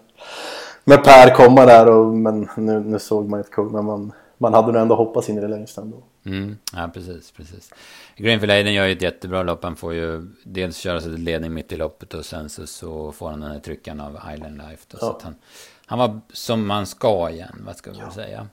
med 0.84 1.04
Per 1.04 1.36
komma 1.36 1.66
där 1.66 1.90
och 1.90 2.06
men 2.06 2.50
nu, 2.58 2.80
nu 2.80 3.00
såg 3.00 3.30
man 3.30 3.40
ett 3.40 3.52
kugg 3.52 3.72
men 3.72 3.86
man 3.86 4.12
man 4.38 4.54
hade 4.54 4.72
nog 4.72 4.82
ändå 4.82 4.96
hoppats 4.96 5.30
in 5.30 5.38
i 5.38 5.42
det 5.42 5.48
längsta 5.48 5.82
ändå. 5.82 6.04
Mm, 6.26 6.58
ja, 6.74 6.92
precis, 6.94 7.32
precis. 7.32 7.74
Greenfield 8.16 8.52
Aiden 8.52 8.74
gör 8.74 8.86
ju 8.86 8.92
ett 8.92 9.02
jättebra 9.02 9.44
lopp. 9.44 9.64
Han 9.64 9.76
får 9.76 9.94
ju 9.94 10.28
dels 10.44 10.78
köra 10.78 11.02
sig 11.02 11.16
till 11.16 11.24
ledning 11.24 11.54
mitt 11.54 11.72
i 11.72 11.76
loppet 11.76 12.14
och 12.14 12.26
sen 12.26 12.50
så, 12.50 12.68
så 12.68 13.12
får 13.12 13.30
han 13.30 13.40
den 13.40 13.52
här 13.52 13.60
tryckan 13.60 14.00
av 14.00 14.20
Island 14.34 14.58
Life. 14.58 14.84
Då, 14.88 14.98
ja. 14.98 15.00
så 15.00 15.12
att 15.12 15.22
han, 15.22 15.36
han 15.86 16.00
var 16.00 16.22
som 16.34 16.68
man 16.68 16.86
ska 16.86 17.30
igen, 17.30 17.62
vad 17.66 17.76
ska 17.76 17.92
vi 17.92 17.98
ja. 17.98 18.12
säga. 18.12 18.48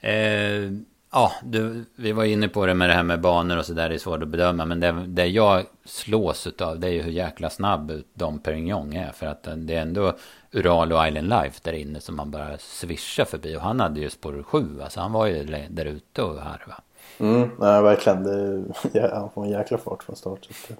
Eh, 0.00 0.72
ja, 1.12 1.32
du, 1.42 1.84
vi 1.96 2.12
var 2.12 2.24
inne 2.24 2.48
på 2.48 2.66
det 2.66 2.74
med 2.74 2.90
det 2.90 2.94
här 2.94 3.02
med 3.02 3.20
banor 3.20 3.58
och 3.58 3.66
så 3.66 3.72
där, 3.72 3.88
det 3.88 3.94
är 3.94 3.98
svårt 3.98 4.22
att 4.22 4.28
bedöma. 4.28 4.64
Men 4.64 4.80
det, 4.80 5.04
det 5.06 5.26
jag 5.26 5.64
slås 5.84 6.48
av 6.60 6.80
det 6.80 6.86
är 6.86 6.92
ju 6.92 7.02
hur 7.02 7.12
jäkla 7.12 7.50
snabb 7.50 7.92
Dom 8.14 8.38
Perignon 8.38 8.92
är. 8.92 9.12
För 9.12 9.26
att 9.26 9.48
det 9.56 9.74
är 9.74 9.82
ändå 9.82 10.12
Ural 10.52 10.92
och 10.92 11.08
Island 11.08 11.28
Life 11.28 11.60
där 11.62 11.72
inne 11.72 12.00
som 12.00 12.16
man 12.16 12.30
bara 12.30 12.58
svischar 12.58 13.24
förbi. 13.24 13.56
Och 13.56 13.60
han 13.60 13.80
hade 13.80 14.00
ju 14.00 14.10
spår 14.10 14.42
7, 14.42 14.82
alltså 14.82 15.00
han 15.00 15.12
var 15.12 15.26
ju 15.26 15.66
där 15.70 15.84
ute 15.84 16.22
och 16.22 16.40
harva. 16.40 16.80
Mm, 17.18 17.50
nej, 17.58 17.82
verkligen. 17.82 18.24
Det, 18.24 18.64
ja, 18.92 19.08
han 19.14 19.30
får 19.30 19.44
en 19.44 19.50
jäkla 19.50 19.78
fart 19.78 20.02
från 20.02 20.16
start. 20.16 20.48
Så 20.68 20.72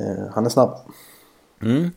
eh, 0.00 0.32
han 0.34 0.46
är 0.46 0.50
snabb. 0.50 0.78
Mm. 1.62 1.90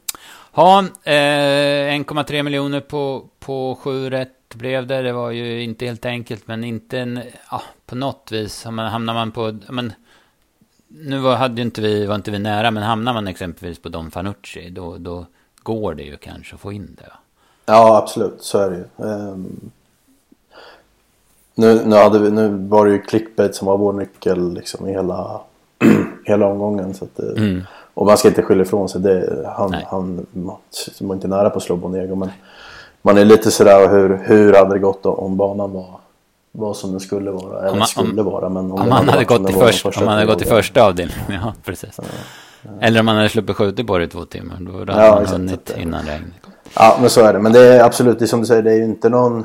Ha, 0.52 0.80
eh, 0.80 1.96
1,3 1.96 2.44
miljoner 2.44 2.82
på, 2.82 3.26
på 3.40 3.78
7 3.82 4.10
rätt 4.10 4.35
blev 4.54 4.88
det. 4.88 5.02
Det 5.02 5.14
var 5.14 5.32
ju 5.32 5.64
inte 5.64 5.86
helt 5.86 6.06
enkelt, 6.06 6.48
men 6.48 6.64
inte 6.64 7.00
en, 7.00 7.20
ja, 7.52 7.62
på 7.86 7.96
något 7.96 8.32
vis. 8.32 8.64
Hamnar 8.64 9.14
man 9.14 9.32
på, 9.32 9.58
men, 9.70 9.94
nu 10.88 11.20
var, 11.20 11.36
hade 11.36 11.62
inte 11.62 11.82
vi, 11.82 12.06
var 12.06 12.16
inte 12.16 12.32
vi 12.32 12.40
nära, 12.40 12.72
men 12.72 12.84
hamnar 12.84 13.14
man 13.14 13.28
exempelvis 13.28 13.80
på 13.80 13.90
Don 13.90 14.12
Fanucci, 14.12 14.70
då, 14.70 14.98
då 14.98 15.26
går 15.64 15.94
det 15.94 16.04
ju 16.04 16.18
kanske 16.18 16.56
att 16.56 16.62
få 16.62 16.72
in 16.72 16.98
det. 16.98 17.12
Ja, 17.66 17.98
absolut, 17.98 18.42
så 18.42 18.60
är 18.60 18.70
det 18.70 18.76
ju. 18.76 19.06
Um, 19.06 19.72
nu, 21.56 21.86
nu, 21.86 21.96
hade 21.96 22.20
vi, 22.20 22.32
nu 22.32 22.48
var 22.50 22.86
det 22.86 22.92
ju 22.92 23.02
clickbait 23.02 23.56
som 23.56 23.68
var 23.68 23.78
vår 23.78 23.94
nyckel 23.94 24.54
liksom, 24.54 24.88
i 24.88 24.92
hela, 24.92 25.42
hela 26.26 26.46
omgången. 26.46 26.94
Så 26.94 27.06
att, 27.06 27.20
mm. 27.20 27.64
Och 27.94 28.06
man 28.06 28.18
ska 28.18 28.28
inte 28.28 28.42
skylla 28.42 28.64
ifrån 28.64 28.90
sig. 28.90 29.02
Det, 29.02 29.46
han, 29.58 29.74
han 29.74 30.26
var 31.00 31.16
inte 31.16 31.28
nära 31.28 31.50
på 31.50 31.58
att 31.58 31.64
slå 31.64 31.76
Bonego. 31.76 32.16
Men 32.16 32.30
man 33.06 33.18
är 33.18 33.26
lite 33.26 33.52
sådär 33.52 33.90
hur, 33.90 34.22
hur 34.24 34.54
hade 34.54 34.76
det 34.76 34.80
gått 34.80 35.06
om 35.06 35.38
banan 35.38 35.72
var, 35.72 36.00
var 36.52 36.74
som 36.74 36.92
den 36.92 37.00
skulle 37.00 37.32
vara? 37.32 37.60
Eller 37.60 37.72
om 37.72 37.80
man, 37.80 37.88
skulle 37.88 38.22
om, 38.22 38.32
vara. 38.32 38.50
Men 38.50 38.72
om, 38.72 38.82
om 38.82 38.90
man 38.90 39.10
hade 39.10 39.26
gått, 39.26 39.48
till 39.48 39.56
först, 39.56 39.86
om 39.86 40.06
man 40.06 40.14
hade 40.14 40.26
gått 40.26 40.40
till 40.40 40.48
första 40.48 40.84
avdelningen. 40.84 41.22
Ja, 41.44 41.54
precis. 41.64 41.94
Ja, 41.98 42.04
ja. 42.62 42.70
Eller 42.82 43.00
om 43.00 43.06
man 43.06 43.16
hade 43.16 43.30
sluppit 43.30 43.56
skjuta 43.56 43.84
på 43.84 43.98
det 43.98 44.04
i 44.04 44.08
två 44.08 44.26
timmar. 44.26 44.58
Då 44.60 44.72
hade 44.72 45.06
ja, 45.06 45.16
man 45.16 45.26
hunnit 45.26 45.74
innan 45.78 46.06
regnet 46.06 46.42
kom. 46.42 46.54
Ja, 46.76 46.98
men 47.02 47.10
så 47.10 47.22
är 47.22 47.34
det. 47.34 47.40
Men 47.40 47.52
det 47.52 47.60
är 47.60 47.84
absolut, 47.84 48.20
det 48.20 48.26
är 48.26 48.28
som 48.28 48.40
du 48.40 48.46
säger, 48.46 48.64
det 48.64 48.72
är 48.72 48.78
ju 48.78 48.86
inte 48.86 49.10
någon... 49.10 49.44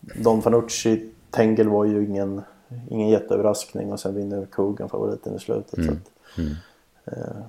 Don 0.00 0.42
Fanucci, 0.42 1.10
Tengel 1.30 1.68
var 1.68 1.84
ju 1.84 2.04
ingen, 2.04 2.42
ingen 2.90 3.08
jätteöverraskning 3.08 3.92
och 3.92 4.00
sen 4.00 4.14
vinner 4.14 4.46
Kogan 4.46 4.88
favoriten 4.88 5.36
i 5.36 5.38
slutet. 5.38 5.78
Mm. 5.78 5.88
Så 5.88 5.92
att, 5.92 6.38
mm. 6.38 6.56
eh, 7.04 7.42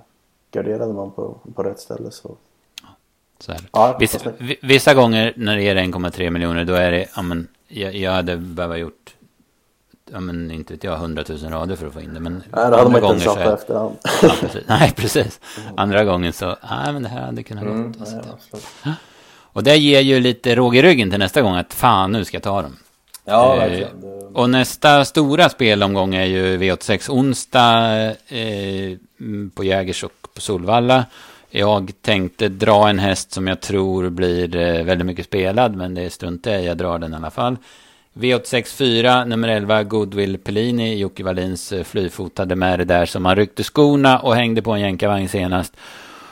garderade 0.50 0.92
man 0.92 1.10
på, 1.10 1.36
på 1.54 1.62
rätt 1.62 1.80
ställe 1.80 2.10
så 2.10 2.36
ja, 3.72 3.96
vissa, 4.00 4.18
vissa, 4.62 4.94
gånger 4.94 5.32
när 5.36 5.56
det 5.56 5.68
är 5.68 5.76
1,3 5.76 6.30
miljoner 6.30 6.64
då 6.64 6.74
är 6.74 6.92
det, 6.92 7.06
ja 7.16 7.22
men 7.22 7.48
jag, 7.68 7.94
jag 7.96 8.12
hade 8.12 8.36
behövt 8.36 8.78
gjort, 8.78 9.14
ja 10.12 10.20
men 10.20 10.50
inte 10.50 10.74
vet 10.74 10.84
jag, 10.84 10.94
100 10.94 11.24
000 11.28 11.38
rader 11.38 11.76
för 11.76 11.86
att 11.86 11.92
få 11.92 12.00
in 12.00 12.14
det. 12.14 12.20
Men 12.20 12.32
nej, 12.32 12.70
det 12.70 12.76
hade 12.76 12.90
man 12.90 13.04
inte 13.04 13.24
satt 13.24 13.38
är, 13.38 13.54
efterhand. 13.54 13.96
Ja, 14.22 14.34
precis. 14.40 14.62
Nej, 14.66 14.92
precis. 14.96 15.40
Andra 15.76 16.04
gången 16.04 16.32
så, 16.32 16.46
nej 16.46 16.92
men 16.92 17.02
det 17.02 17.08
här 17.08 17.26
hade 17.26 17.42
kunnat 17.42 17.64
mm, 17.64 17.92
gått. 17.92 18.08
Nej, 18.84 18.94
och 19.52 19.62
det 19.62 19.76
ger 19.76 20.00
ju 20.00 20.20
lite 20.20 20.54
råg 20.54 20.76
i 20.76 20.82
ryggen 20.82 21.10
till 21.10 21.18
nästa 21.18 21.42
gång 21.42 21.56
att 21.56 21.74
fan 21.74 22.12
nu 22.12 22.24
ska 22.24 22.36
jag 22.36 22.42
ta 22.42 22.62
dem. 22.62 22.76
Ja, 23.24 23.54
eh, 23.54 23.58
verkligen. 23.58 24.04
Och 24.34 24.50
nästa 24.50 25.04
stora 25.04 25.48
spelomgång 25.48 26.14
är 26.14 26.24
ju 26.24 26.58
V86 26.58 27.10
onsdag 27.10 28.04
eh, 28.28 28.98
på 29.54 29.64
Jägers 29.64 30.04
och 30.04 30.12
på 30.34 30.40
Solvalla. 30.40 31.04
Jag 31.54 31.92
tänkte 32.00 32.48
dra 32.48 32.88
en 32.88 32.98
häst 32.98 33.32
som 33.32 33.46
jag 33.46 33.60
tror 33.60 34.10
blir 34.10 34.56
eh, 34.56 34.84
väldigt 34.84 35.06
mycket 35.06 35.24
spelad, 35.24 35.76
men 35.76 35.94
det 35.94 36.10
struntar 36.10 36.50
jag 36.50 36.64
Jag 36.64 36.76
drar 36.76 36.98
den 36.98 37.12
i 37.12 37.16
alla 37.16 37.30
fall. 37.30 37.56
V864, 38.14 39.24
nummer 39.24 39.48
11, 39.48 39.82
Goodwill 39.82 40.38
Pellini, 40.38 40.98
Jocke 40.98 41.24
Wallins 41.24 41.72
eh, 41.72 41.84
flyfotade 41.84 42.56
med 42.56 42.78
det 42.78 42.84
där 42.84 43.06
som 43.06 43.24
han 43.24 43.36
ryckte 43.36 43.62
skorna 43.62 44.18
och 44.18 44.34
hängde 44.34 44.62
på 44.62 44.72
en 44.72 44.80
jänkarvagn 44.80 45.28
senast. 45.28 45.76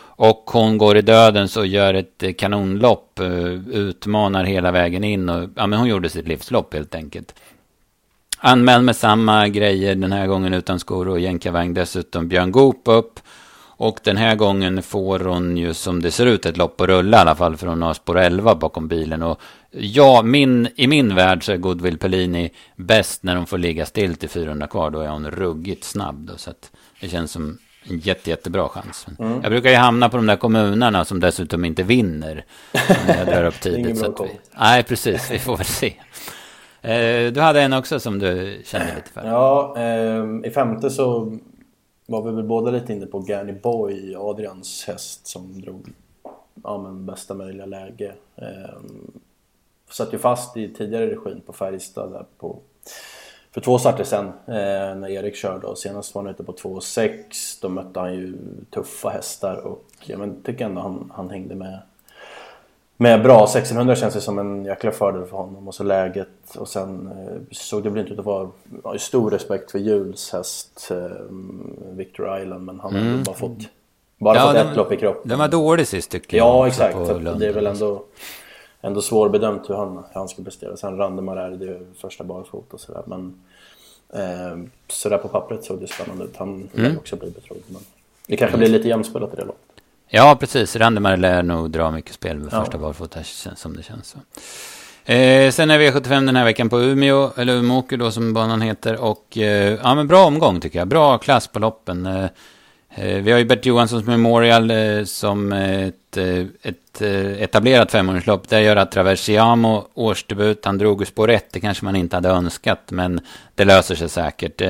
Och 0.03 0.51
hon 0.53 0.79
går 0.79 0.97
i 0.97 1.03
dödens 1.03 1.57
och 1.57 1.67
gör 1.67 1.95
ett 1.95 2.23
eh, 2.23 2.33
kanonlopp, 2.33 3.21
utmanar 3.73 4.45
hela 4.45 4.71
vägen 4.71 5.05
in 5.05 5.29
och 5.29 5.49
ja, 5.57 5.67
men 5.67 5.79
hon 5.79 5.89
gjorde 5.89 6.09
sitt 6.09 6.29
livslopp 6.29 6.75
helt 6.75 6.95
enkelt. 6.95 7.35
Anmäld 8.39 8.85
med 8.85 8.97
samma 8.97 9.49
grejer 9.49 9.95
den 9.95 10.13
här 10.13 10.27
gången 10.27 10.55
utan 10.55 10.79
skor 10.79 11.09
och 11.09 11.21
jänkarvagn. 11.21 11.75
Dessutom 11.75 12.29
Björn 12.29 12.53
Goop 12.53 12.83
upp. 12.85 13.21
Och 13.81 14.01
den 14.03 14.17
här 14.17 14.37
gången 14.37 14.83
får 14.83 15.19
hon 15.19 15.57
ju 15.57 15.75
som 15.75 16.03
det 16.03 16.11
ser 16.11 16.27
ut 16.27 16.47
ett 16.47 16.57
lopp 16.57 16.81
att 16.81 16.89
rulla 16.89 17.17
i 17.17 17.21
alla 17.21 17.35
fall. 17.35 17.57
För 17.57 17.67
hon 17.67 17.83
har 17.83 17.95
spår 17.95 18.19
11 18.19 18.55
bakom 18.55 18.89
bilen. 18.89 19.23
Och 19.23 19.41
ja, 19.71 20.23
min, 20.23 20.69
i 20.77 20.87
min 20.87 21.15
värld 21.15 21.45
så 21.45 21.53
är 21.53 21.57
Goodwill 21.57 21.99
Pellini 21.99 22.51
bäst 22.77 23.23
när 23.23 23.37
hon 23.37 23.47
får 23.47 23.59
ligga 23.59 23.87
still 23.87 24.17
till 24.17 24.29
400 24.29 24.67
kvar. 24.67 24.91
Då 24.91 25.01
är 25.01 25.09
hon 25.09 25.31
ruggigt 25.31 25.85
snabb. 25.85 26.17
Då, 26.17 26.37
så 26.37 26.51
att 26.51 26.71
det 27.01 27.09
känns 27.09 27.33
som 27.33 27.59
en 27.83 27.99
jätte, 27.99 28.31
jättebra 28.31 28.69
chans. 28.69 29.07
Mm. 29.19 29.41
Jag 29.43 29.51
brukar 29.51 29.71
ju 29.71 29.77
hamna 29.77 30.09
på 30.09 30.17
de 30.17 30.27
där 30.27 30.37
kommunerna 30.37 31.05
som 31.05 31.21
dessutom 31.21 31.65
inte 31.65 31.83
vinner. 31.83 32.45
När 33.07 33.19
jag 33.19 33.27
drar 33.27 33.45
upp 33.45 33.61
tidigt. 33.61 33.99
så 33.99 34.07
att 34.07 34.21
vi, 34.21 34.39
nej, 34.59 34.83
precis. 34.83 35.31
Vi 35.31 35.39
får 35.39 35.57
väl 35.57 35.67
se. 35.67 35.95
Eh, 36.83 37.33
du 37.33 37.41
hade 37.41 37.63
en 37.63 37.73
också 37.73 38.01
som 38.01 38.19
du 38.19 38.63
kände 38.65 38.95
lite 38.97 39.11
för. 39.11 39.27
Ja, 39.27 39.75
eh, 39.79 40.49
i 40.51 40.51
femte 40.55 40.91
så 40.91 41.39
var 42.11 42.23
vi 42.23 42.31
väl 42.31 42.45
båda 42.45 42.71
lite 42.71 42.93
inne 42.93 43.07
på 43.07 43.21
Granny 43.21 43.53
Boy, 43.53 44.17
Adrians 44.17 44.85
häst 44.87 45.27
som 45.27 45.61
drog 45.61 45.89
ja, 46.65 46.79
men 46.79 47.07
bästa 47.07 47.35
möjliga 47.35 47.67
läge. 47.67 48.13
Eh, 48.37 48.81
satt 49.91 50.13
ju 50.13 50.19
fast 50.19 50.57
i 50.57 50.75
tidigare 50.75 51.07
regin 51.07 51.41
på 51.47 51.53
Färjestad 51.53 52.13
där 52.13 52.25
på, 52.39 52.59
för 53.51 53.61
två 53.61 53.79
starter 53.79 54.05
sen 54.05 54.27
eh, 54.27 54.95
när 54.97 55.09
Erik 55.09 55.37
körde 55.37 55.67
och 55.67 55.79
senast 55.79 56.15
var 56.15 56.23
han 56.23 56.31
ute 56.31 56.45
på 56.45 56.53
2,6. 56.53 57.59
Då 57.63 57.69
mötte 57.69 58.01
han 58.01 58.15
ju 58.15 58.37
tuffa 58.71 59.09
hästar 59.09 59.57
och 59.57 59.85
jag 60.05 60.19
men, 60.19 60.43
tycker 60.43 60.65
ändå 60.65 60.81
han, 60.81 61.13
han 61.15 61.31
hängde 61.31 61.55
med 61.55 61.79
med 63.01 63.23
bra 63.23 63.45
1600 63.45 63.97
känns 63.97 64.15
det 64.15 64.21
som 64.21 64.39
en 64.39 64.65
jäkla 64.65 64.91
fördel 64.91 65.27
för 65.27 65.37
honom 65.37 65.69
och 65.69 65.75
så 65.75 65.85
läget 65.85 66.57
och 66.57 66.69
sen 66.69 67.07
eh, 67.07 67.41
såg 67.51 67.83
det 67.83 67.91
väl 67.91 67.99
inte 67.99 68.13
ut 68.13 68.19
att 68.19 68.25
vara 68.25 68.51
har 68.85 68.99
stor 68.99 69.31
respekt 69.31 69.71
för 69.71 69.79
Jules 69.79 70.33
häst 70.33 70.89
eh, 70.91 70.97
Victor 71.91 72.43
Island 72.43 72.65
men 72.65 72.81
han 72.81 72.97
mm. 72.97 73.19
har 73.19 73.25
bara 73.25 73.37
fått 73.37 73.59
bara 74.19 74.37
ja, 74.37 74.47
fått 74.47 74.55
den, 74.55 74.69
ett 74.69 74.77
lopp 74.77 74.93
i 74.93 74.97
kroppen. 74.97 75.29
Den 75.29 75.39
var 75.39 75.49
dålig 75.49 75.87
sist 75.87 76.11
tycker 76.11 76.37
jag. 76.37 76.47
Ja 76.47 76.67
exakt, 76.67 76.97
det 77.39 77.47
är 77.47 77.53
väl 77.53 77.67
ändå 77.67 78.05
ändå 78.81 79.03
svårbedömt 79.03 79.71
hur 79.71 79.75
han, 79.75 79.97
hur 79.97 80.15
han 80.15 80.29
ska 80.29 80.43
prestera. 80.43 80.77
Sen 80.77 80.97
Randemar 80.97 81.37
är 81.37 81.51
det 81.51 81.81
första 81.97 82.25
barfota 82.25 82.67
och 82.71 82.81
sådär 82.81 83.03
men 83.07 83.43
eh, 84.15 84.71
sådär 84.89 85.19
på 85.19 85.29
pappret 85.29 85.65
såg 85.65 85.81
det 85.81 85.87
spännande 85.87 86.25
ut. 86.25 86.37
Han 86.37 86.69
mm. 86.77 86.99
också 86.99 87.17
bli 87.17 87.31
betrodd 87.31 87.63
men 87.67 87.83
det 88.27 88.37
kanske 88.37 88.57
blir 88.57 88.69
lite 88.69 88.89
jämspelat 88.89 89.33
i 89.33 89.37
det 89.37 89.45
loppet. 89.45 89.70
Ja, 90.11 90.37
precis. 90.41 90.77
Randemar 90.77 91.17
lär 91.17 91.43
nog 91.43 91.71
dra 91.71 91.91
mycket 91.91 92.15
spel 92.15 92.39
med 92.39 92.53
ja. 92.53 92.65
första 92.65 92.79
barfota, 92.79 93.21
som 93.57 93.77
det 93.77 93.83
känns. 93.83 94.09
Så. 94.09 94.19
Eh, 95.13 95.51
sen 95.51 95.71
är 95.71 95.79
V75 95.79 96.27
den 96.27 96.37
här 96.37 96.45
veckan 96.45 96.69
på 96.69 96.81
Umeå, 96.81 97.31
eller 97.37 97.53
Umeåker 97.57 97.97
då 97.97 98.11
som 98.11 98.35
banan 98.35 98.61
heter. 98.61 98.97
Och 98.97 99.39
eh, 99.39 99.79
ja, 99.83 99.95
men 99.95 100.09
bra 100.09 100.25
omgång 100.25 100.61
tycker 100.61 100.79
jag. 100.79 100.89
Bra 100.89 101.19
klass 101.19 101.47
på 101.47 101.59
loppen. 101.59 102.07
Eh, 102.07 102.25
eh 102.95 103.23
vi 103.23 103.33
har 103.33 103.39
ju 103.39 103.45
Bert 103.45 103.67
Johanssons 103.67 104.07
Memorial 104.07 104.71
eh, 104.71 105.05
som 105.05 105.53
ett, 105.53 106.17
eh, 106.17 106.47
ett 106.63 107.03
etablerat 107.39 107.91
femåringslopp. 107.91 108.49
Där 108.49 108.61
gör 108.61 108.77
att 108.77 108.93
Traversiamo 108.93 109.85
årsdebut. 109.95 110.65
Han 110.65 110.79
drog 110.79 111.07
spår 111.07 111.31
1, 111.31 111.47
det 111.53 111.61
kanske 111.61 111.85
man 111.85 111.97
inte 111.97 112.17
hade 112.17 112.29
önskat. 112.29 112.91
Men 112.91 113.21
det 113.55 113.65
löser 113.65 113.95
sig 113.95 114.09
säkert. 114.09 114.63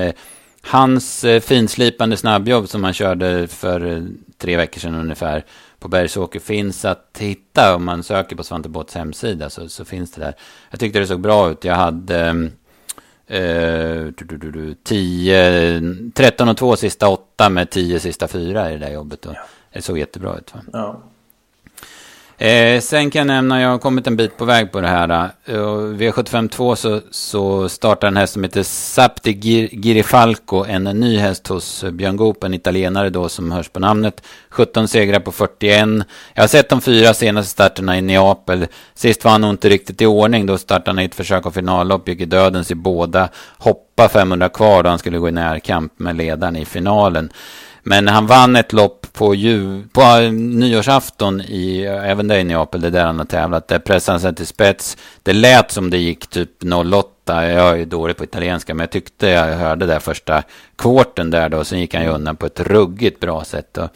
Hans 0.62 1.24
eh, 1.24 1.40
finslipande 1.40 2.16
snabbjobb 2.16 2.68
som 2.68 2.84
han 2.84 2.92
körde 2.92 3.46
för 3.48 3.86
eh, 3.86 4.02
tre 4.38 4.56
veckor 4.56 4.80
sedan 4.80 4.94
ungefär 4.94 5.44
på 5.78 5.88
Bergsåker 5.88 6.40
finns 6.40 6.84
att 6.84 7.18
hitta 7.18 7.74
om 7.74 7.84
man 7.84 8.02
söker 8.02 8.36
på 8.36 8.44
Svante 8.44 8.68
Båths 8.68 8.94
hemsida 8.94 9.50
så, 9.50 9.68
så 9.68 9.84
finns 9.84 10.12
det 10.12 10.20
där. 10.20 10.34
Jag 10.70 10.80
tyckte 10.80 10.98
det 10.98 11.06
såg 11.06 11.20
bra 11.20 11.50
ut. 11.50 11.64
Jag 11.64 11.74
hade 11.74 12.50
eh, 13.26 14.06
10, 14.82 15.82
13 16.14 16.48
och 16.48 16.56
2 16.56 16.76
sista 16.76 17.08
8 17.08 17.48
med 17.50 17.70
10 17.70 18.00
sista 18.00 18.28
4 18.28 18.70
i 18.70 18.72
det 18.72 18.86
där 18.86 18.92
jobbet. 18.92 19.26
Och 19.26 19.34
det 19.72 19.82
såg 19.82 19.98
jättebra 19.98 20.38
ut. 20.38 20.54
Va? 20.54 20.60
Ja. 20.72 21.02
Eh, 22.40 22.80
sen 22.80 23.10
kan 23.10 23.18
jag 23.18 23.26
nämna, 23.26 23.60
jag 23.60 23.68
har 23.68 23.78
kommit 23.78 24.06
en 24.06 24.16
bit 24.16 24.36
på 24.36 24.44
väg 24.44 24.72
på 24.72 24.80
det 24.80 24.88
här. 24.88 25.30
Eh, 25.44 25.54
V752 25.54 26.74
så, 26.74 27.00
så 27.10 27.68
startar 27.68 28.08
en 28.08 28.16
häst 28.16 28.32
som 28.32 28.44
heter 28.44 28.62
Sapti 28.62 29.32
Girifalco, 29.72 30.64
en 30.64 30.84
ny 30.84 31.18
häst 31.18 31.46
hos 31.46 31.84
Björn 31.92 32.16
Goop, 32.16 32.44
en 32.44 32.54
italienare 32.54 33.10
då 33.10 33.28
som 33.28 33.52
hörs 33.52 33.68
på 33.68 33.80
namnet. 33.80 34.22
17 34.50 34.88
segrar 34.88 35.20
på 35.20 35.32
41. 35.32 35.88
Jag 36.34 36.42
har 36.42 36.48
sett 36.48 36.68
de 36.68 36.80
fyra 36.80 37.14
senaste 37.14 37.50
starterna 37.50 37.98
i 37.98 38.02
Neapel. 38.02 38.66
Sist 38.94 39.24
var 39.24 39.32
han 39.32 39.40
nog 39.40 39.50
inte 39.50 39.68
riktigt 39.68 40.02
i 40.02 40.06
ordning, 40.06 40.46
då 40.46 40.58
startade 40.58 40.90
han 40.90 40.98
i 40.98 41.04
ett 41.04 41.14
försök 41.14 41.46
av 41.46 41.50
finallopp, 41.50 42.08
gick 42.08 42.20
i 42.20 42.24
dödens 42.24 42.70
i 42.70 42.74
båda. 42.74 43.28
Hoppa 43.58 44.08
500 44.08 44.48
kvar 44.48 44.82
då 44.82 44.88
han 44.88 44.98
skulle 44.98 45.18
gå 45.18 45.28
i 45.28 45.32
närkamp 45.32 45.92
med 45.98 46.16
ledaren 46.16 46.56
i 46.56 46.64
finalen. 46.64 47.32
Men 47.82 48.08
han 48.08 48.26
vann 48.26 48.56
ett 48.56 48.72
lopp 48.72 49.06
på, 49.12 49.34
jul, 49.34 49.88
på 49.92 50.00
äh, 50.00 50.32
nyårsafton 50.32 51.40
i, 51.40 51.82
även 51.84 52.28
där 52.28 52.38
i 52.38 52.44
Neapel, 52.44 52.80
det 52.80 52.86
är 52.86 52.90
där 52.90 53.06
han 53.06 53.18
har 53.18 53.26
tävlat. 53.26 53.68
Där 53.68 53.78
pressade 53.78 54.14
han 54.14 54.20
sig 54.20 54.34
till 54.34 54.46
spets. 54.46 54.96
Det 55.22 55.32
lät 55.32 55.70
som 55.70 55.90
det 55.90 55.98
gick 55.98 56.26
typ 56.26 56.50
08. 56.94 57.48
Jag 57.48 57.80
är 57.80 57.86
dålig 57.86 58.16
på 58.16 58.24
italienska, 58.24 58.74
men 58.74 58.84
jag 58.84 58.90
tyckte 58.90 59.26
jag 59.26 59.56
hörde 59.56 59.86
där 59.86 59.98
första 59.98 60.42
kvarten 60.78 61.30
där 61.30 61.48
då. 61.48 61.64
Sen 61.64 61.80
gick 61.80 61.94
han 61.94 62.04
ju 62.04 62.10
undan 62.10 62.36
på 62.36 62.46
ett 62.46 62.60
ruggigt 62.60 63.20
bra 63.20 63.44
sätt. 63.44 63.78
Och, 63.78 63.88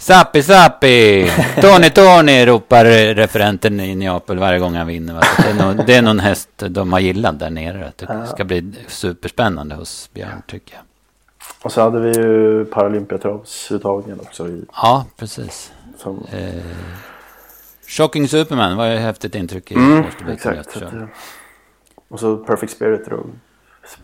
Sappi, 0.00 0.42
Sappi! 0.42 1.30
Tony, 1.60 1.90
Tony! 1.90 2.46
ropar 2.46 2.84
referenten 3.14 3.80
i 3.80 3.94
Neapel 3.94 4.38
varje 4.38 4.58
gång 4.58 4.74
han 4.74 4.86
vinner. 4.86 5.24
Det 5.36 5.50
är, 5.50 5.54
någon, 5.54 5.76
det 5.86 5.94
är 5.94 6.02
någon 6.02 6.20
häst 6.20 6.48
de 6.56 6.92
har 6.92 7.00
gillat 7.00 7.38
där 7.38 7.50
nere. 7.50 7.92
Det 7.96 8.26
ska 8.26 8.44
bli 8.44 8.72
superspännande 8.88 9.74
hos 9.74 10.10
Björn, 10.14 10.42
tycker 10.46 10.74
jag. 10.74 10.82
Och 11.62 11.72
så 11.72 11.80
hade 11.80 12.00
vi 12.00 12.12
ju 12.12 12.64
Paralympiatravsuttagningen 12.64 14.20
också. 14.20 14.48
I, 14.48 14.64
ja, 14.72 15.06
precis. 15.16 15.72
Som... 15.98 16.24
Eh, 16.32 16.64
Shocking 17.86 18.28
Superman 18.28 18.76
var 18.76 18.86
ju 18.86 18.96
häftigt 18.96 19.34
intryck 19.34 19.72
i 19.72 19.74
mm, 19.74 20.04
exakt. 20.28 20.76
Att, 20.76 20.92
och 22.08 22.20
så 22.20 22.36
Perfect 22.36 22.72
Spirit 22.72 23.04
drog 23.04 23.26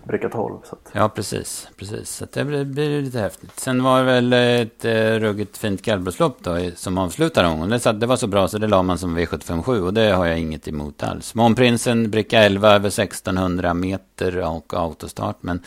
bricka 0.04 0.28
12. 0.28 0.58
Så 0.64 0.74
att... 0.74 0.90
Ja, 0.92 1.08
precis. 1.08 1.68
precis. 1.76 2.10
Så 2.10 2.26
det 2.32 2.44
blir, 2.44 2.64
blir 2.64 3.02
lite 3.02 3.20
häftigt. 3.20 3.60
Sen 3.60 3.82
var 3.82 3.98
det 3.98 4.04
väl 4.04 4.32
ett 4.32 4.84
eh, 4.84 5.20
ruggigt 5.20 5.58
fint 5.58 5.82
kallblodslopp 5.82 6.36
då 6.40 6.70
som 6.76 6.98
avslutade 6.98 7.48
omgången. 7.48 7.80
Det, 7.84 7.92
det 7.92 8.06
var 8.06 8.16
så 8.16 8.26
bra 8.26 8.48
så 8.48 8.58
det 8.58 8.66
la 8.66 8.82
man 8.82 8.98
som 8.98 9.18
V757 9.18 9.80
och 9.80 9.94
det 9.94 10.10
har 10.10 10.26
jag 10.26 10.38
inget 10.38 10.68
emot 10.68 11.02
alls. 11.02 11.34
Månprinsen 11.34 12.10
bricka 12.10 12.38
11 12.38 12.74
över 12.74 12.88
1600 12.88 13.74
meter 13.74 14.38
och 14.38 14.74
autostart. 14.74 15.36
Men 15.40 15.62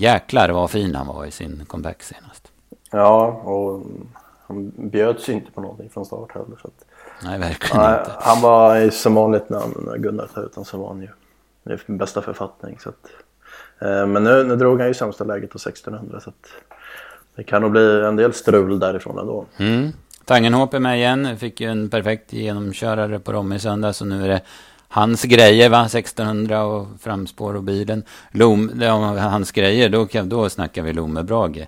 jäklar 0.00 0.48
vad 0.48 0.70
fin 0.70 0.94
han 0.94 1.06
var 1.06 1.24
i 1.24 1.30
sin 1.30 1.64
comeback 1.66 2.02
senast. 2.02 2.52
Ja, 2.90 3.26
och 3.26 3.82
han 4.46 4.72
bjöds 4.76 5.28
ju 5.28 5.32
inte 5.32 5.52
på 5.52 5.60
någonting 5.60 5.90
från 5.90 6.04
start 6.04 6.32
heller. 6.34 6.56
Så 6.62 6.68
att, 6.68 6.84
nej, 7.24 7.38
verkligen 7.38 7.82
nej, 7.82 7.98
inte. 7.98 8.12
Han 8.20 8.42
var 8.42 8.90
som 8.90 9.14
vanligt 9.14 9.48
när, 9.48 9.98
Gunnar 9.98 10.26
tar 10.26 10.42
ut 10.42 10.54
honom 10.54 10.64
så 10.64 10.78
var 10.78 10.88
han 10.88 11.00
ju 11.00 11.08
i 11.86 11.92
bästa 11.92 12.22
författning. 12.22 12.78
Så 12.78 12.88
att, 12.88 13.06
eh, 13.78 14.06
men 14.06 14.24
nu, 14.24 14.44
nu 14.44 14.56
drog 14.56 14.78
han 14.78 14.88
ju 14.88 14.94
sämsta 14.94 15.24
läget 15.24 15.50
på 15.50 15.58
1600 15.58 16.20
så 16.20 16.30
att 16.30 16.46
det 17.34 17.44
kan 17.44 17.62
nog 17.62 17.70
bli 17.70 18.02
en 18.04 18.16
del 18.16 18.32
strul 18.32 18.78
därifrån 18.78 19.18
ändå. 19.18 19.46
Mm. 19.56 19.92
Tangenhop 20.24 20.74
är 20.74 20.78
med 20.78 20.98
igen, 20.98 21.38
fick 21.38 21.60
ju 21.60 21.68
en 21.68 21.90
perfekt 21.90 22.32
genomkörare 22.32 23.18
på 23.18 23.32
Romme 23.32 23.54
i 23.54 23.58
söndag 23.58 23.92
så 23.92 24.04
nu 24.04 24.24
är 24.24 24.28
det 24.28 24.40
hans 24.90 25.22
grejer, 25.22 25.68
va? 25.68 25.86
1600 25.86 26.64
och 26.64 26.88
framspår 27.00 27.54
och 27.54 27.62
bilen. 27.62 28.02
Lom, 28.30 28.80
ja, 28.80 29.18
hans 29.18 29.52
grejer, 29.52 29.88
då, 29.88 30.08
då 30.24 30.48
snackar 30.48 30.82
vi 30.82 30.92
Lomebrage. 30.92 31.66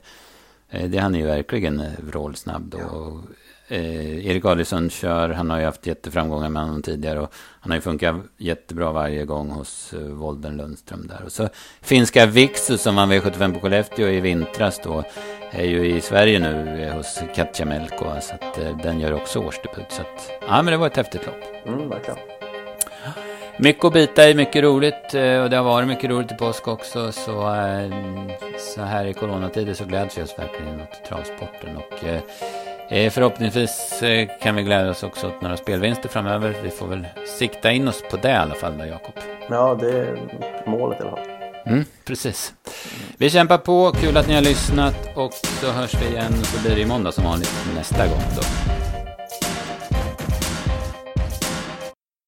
Eh, 0.71 0.91
det 0.91 0.99
han 0.99 1.15
är 1.15 1.19
ju 1.19 1.27
verkligen 1.27 1.81
eh, 1.81 1.91
vrålsnabb 1.99 2.63
då. 2.63 2.79
Ja. 2.79 3.23
Eh, 3.69 4.27
Erik 4.27 4.45
Adielsson 4.45 4.91
kör, 4.91 5.29
han 5.29 5.51
har 5.51 5.59
ju 5.59 5.65
haft 5.65 5.87
jätteframgångar 5.87 6.49
med 6.49 6.63
honom 6.63 6.83
tidigare. 6.83 7.21
Och 7.21 7.33
han 7.61 7.71
har 7.71 7.77
ju 7.77 7.81
funkat 7.81 8.17
jättebra 8.37 8.93
varje 8.93 9.25
gång 9.25 9.51
hos 9.51 9.93
eh, 9.93 10.01
Volden 10.01 10.57
Lundström 10.57 11.07
där. 11.07 11.23
Och 11.25 11.33
så 11.33 11.49
finska 11.81 12.27
Vixu 12.27 12.79
som 12.79 12.97
vann 12.97 13.13
V75 13.13 13.55
på 13.55 13.61
Skellefteå 13.61 14.09
i 14.09 14.21
vintras 14.21 14.81
då. 14.85 15.05
Är 15.51 15.65
ju 15.65 15.97
i 15.97 16.01
Sverige 16.01 16.39
nu 16.39 16.83
eh, 16.83 16.97
hos 16.97 17.21
Katja 17.35 17.67
Melko. 17.67 18.05
Så 18.21 18.35
att 18.35 18.59
eh, 18.59 18.77
den 18.83 19.01
gör 19.01 19.13
också 19.13 19.39
årsdebut. 19.39 19.87
Så 19.91 20.03
att, 20.03 20.31
ja 20.49 20.63
men 20.63 20.73
det 20.73 20.77
var 20.77 20.87
ett 20.87 20.97
häftigt 20.97 21.27
lopp. 21.27 21.67
Mm, 21.67 21.89
verkligen. 21.89 22.42
Mycket 23.57 23.85
att 23.85 23.93
bita 23.93 24.29
i, 24.29 24.35
mycket 24.35 24.63
roligt 24.63 25.05
och 25.05 25.51
det 25.51 25.57
har 25.57 25.63
varit 25.63 25.89
mycket 25.89 26.11
roligt 26.11 26.33
i 26.33 26.35
påsk 26.35 26.69
också. 26.69 27.13
Så, 27.13 27.55
så 28.59 28.83
här 28.83 29.05
i 29.05 29.15
coronatider 29.15 29.75
så 29.75 29.85
gläds 29.85 30.19
vi 30.19 30.23
oss 30.23 30.39
verkligen 30.39 30.81
åt 30.81 31.05
travsporten. 31.09 31.77
Och, 31.77 32.05
Förhoppningsvis 33.11 34.03
kan 34.43 34.57
vi 34.57 34.63
glädja 34.63 34.91
oss 34.91 35.03
också 35.03 35.27
åt 35.27 35.43
några 35.43 35.57
spelvinster 35.57 36.09
framöver. 36.09 36.57
Vi 36.63 36.71
får 36.71 36.87
väl 36.87 37.07
sikta 37.39 37.73
in 37.73 37.89
oss 37.89 38.03
på 38.11 38.17
det 38.17 38.31
i 38.31 38.35
alla 38.35 38.55
fall 38.55 38.89
Jakob. 38.89 39.15
Ja, 39.51 39.79
det 39.81 39.91
är 39.91 40.17
målet 40.67 41.01
i 41.01 41.03
alla 41.03 41.11
fall. 41.11 41.27
Mm, 41.67 41.85
precis. 42.05 42.55
Vi 43.17 43.31
kämpar 43.31 43.59
på, 43.59 43.93
kul 43.93 44.17
att 44.17 44.29
ni 44.29 44.35
har 44.35 44.43
lyssnat 44.43 45.09
och 45.15 45.33
så 45.33 45.71
hörs 45.71 45.95
vi 45.95 46.07
igen 46.07 46.33
så 46.33 46.63
blir 46.63 46.77
det 46.77 46.83
i 46.83 46.87
måndag 46.87 47.13
som 47.13 47.25
vanligt 47.25 47.67
nästa 47.75 48.07
gång 48.07 48.23
då. 48.37 48.82